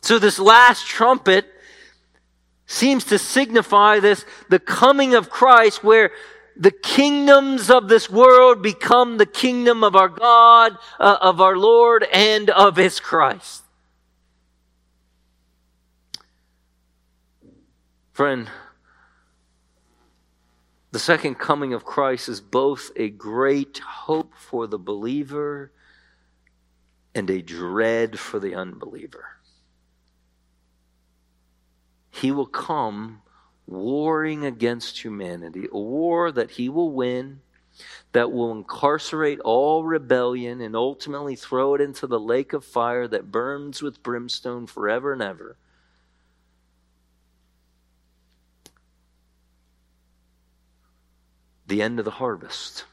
[0.00, 1.46] So this last trumpet
[2.66, 6.12] seems to signify this, the coming of Christ where
[6.56, 12.06] the kingdoms of this world become the kingdom of our God, uh, of our Lord,
[12.10, 13.62] and of His Christ.
[18.12, 18.48] Friend,
[20.94, 25.72] the second coming of Christ is both a great hope for the believer
[27.16, 29.24] and a dread for the unbeliever.
[32.12, 33.22] He will come
[33.66, 37.40] warring against humanity, a war that he will win,
[38.12, 43.32] that will incarcerate all rebellion and ultimately throw it into the lake of fire that
[43.32, 45.56] burns with brimstone forever and ever.
[51.66, 52.84] The end of the harvest.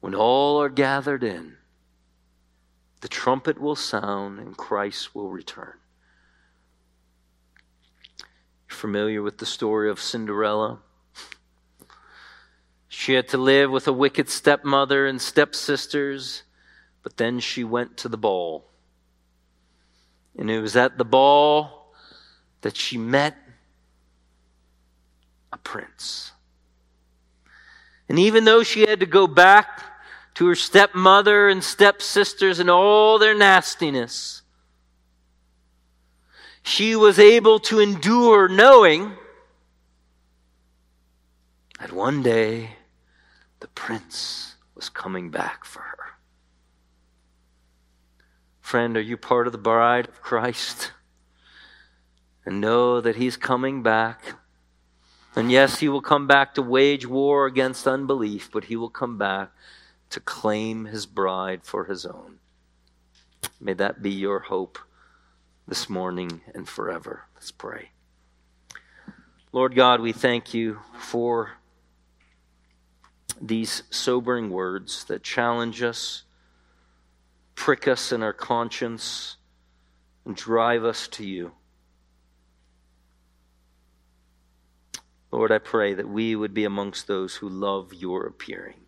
[0.00, 1.56] When all are gathered in,
[3.00, 5.74] the trumpet will sound and Christ will return.
[8.68, 10.78] You're familiar with the story of Cinderella?
[12.88, 16.42] She had to live with a wicked stepmother and stepsisters,
[17.02, 18.66] but then she went to the ball.
[20.36, 21.92] And it was at the ball
[22.60, 23.36] that she met
[25.52, 26.32] a prince.
[28.10, 29.84] And even though she had to go back
[30.34, 34.42] to her stepmother and stepsisters and all their nastiness,
[36.64, 39.12] she was able to endure knowing
[41.78, 42.70] that one day
[43.60, 46.18] the prince was coming back for her.
[48.60, 50.90] Friend, are you part of the bride of Christ?
[52.44, 54.34] And know that he's coming back
[55.36, 59.16] and yes, he will come back to wage war against unbelief, but he will come
[59.16, 59.50] back
[60.10, 62.38] to claim his bride for his own.
[63.60, 64.78] May that be your hope
[65.68, 67.26] this morning and forever.
[67.34, 67.90] Let's pray.
[69.52, 71.52] Lord God, we thank you for
[73.40, 76.24] these sobering words that challenge us,
[77.54, 79.36] prick us in our conscience,
[80.24, 81.52] and drive us to you.
[85.32, 88.80] Lord, I pray that we would be amongst those who love your appearing.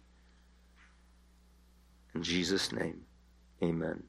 [2.15, 3.03] In Jesus' name,
[3.63, 4.05] amen.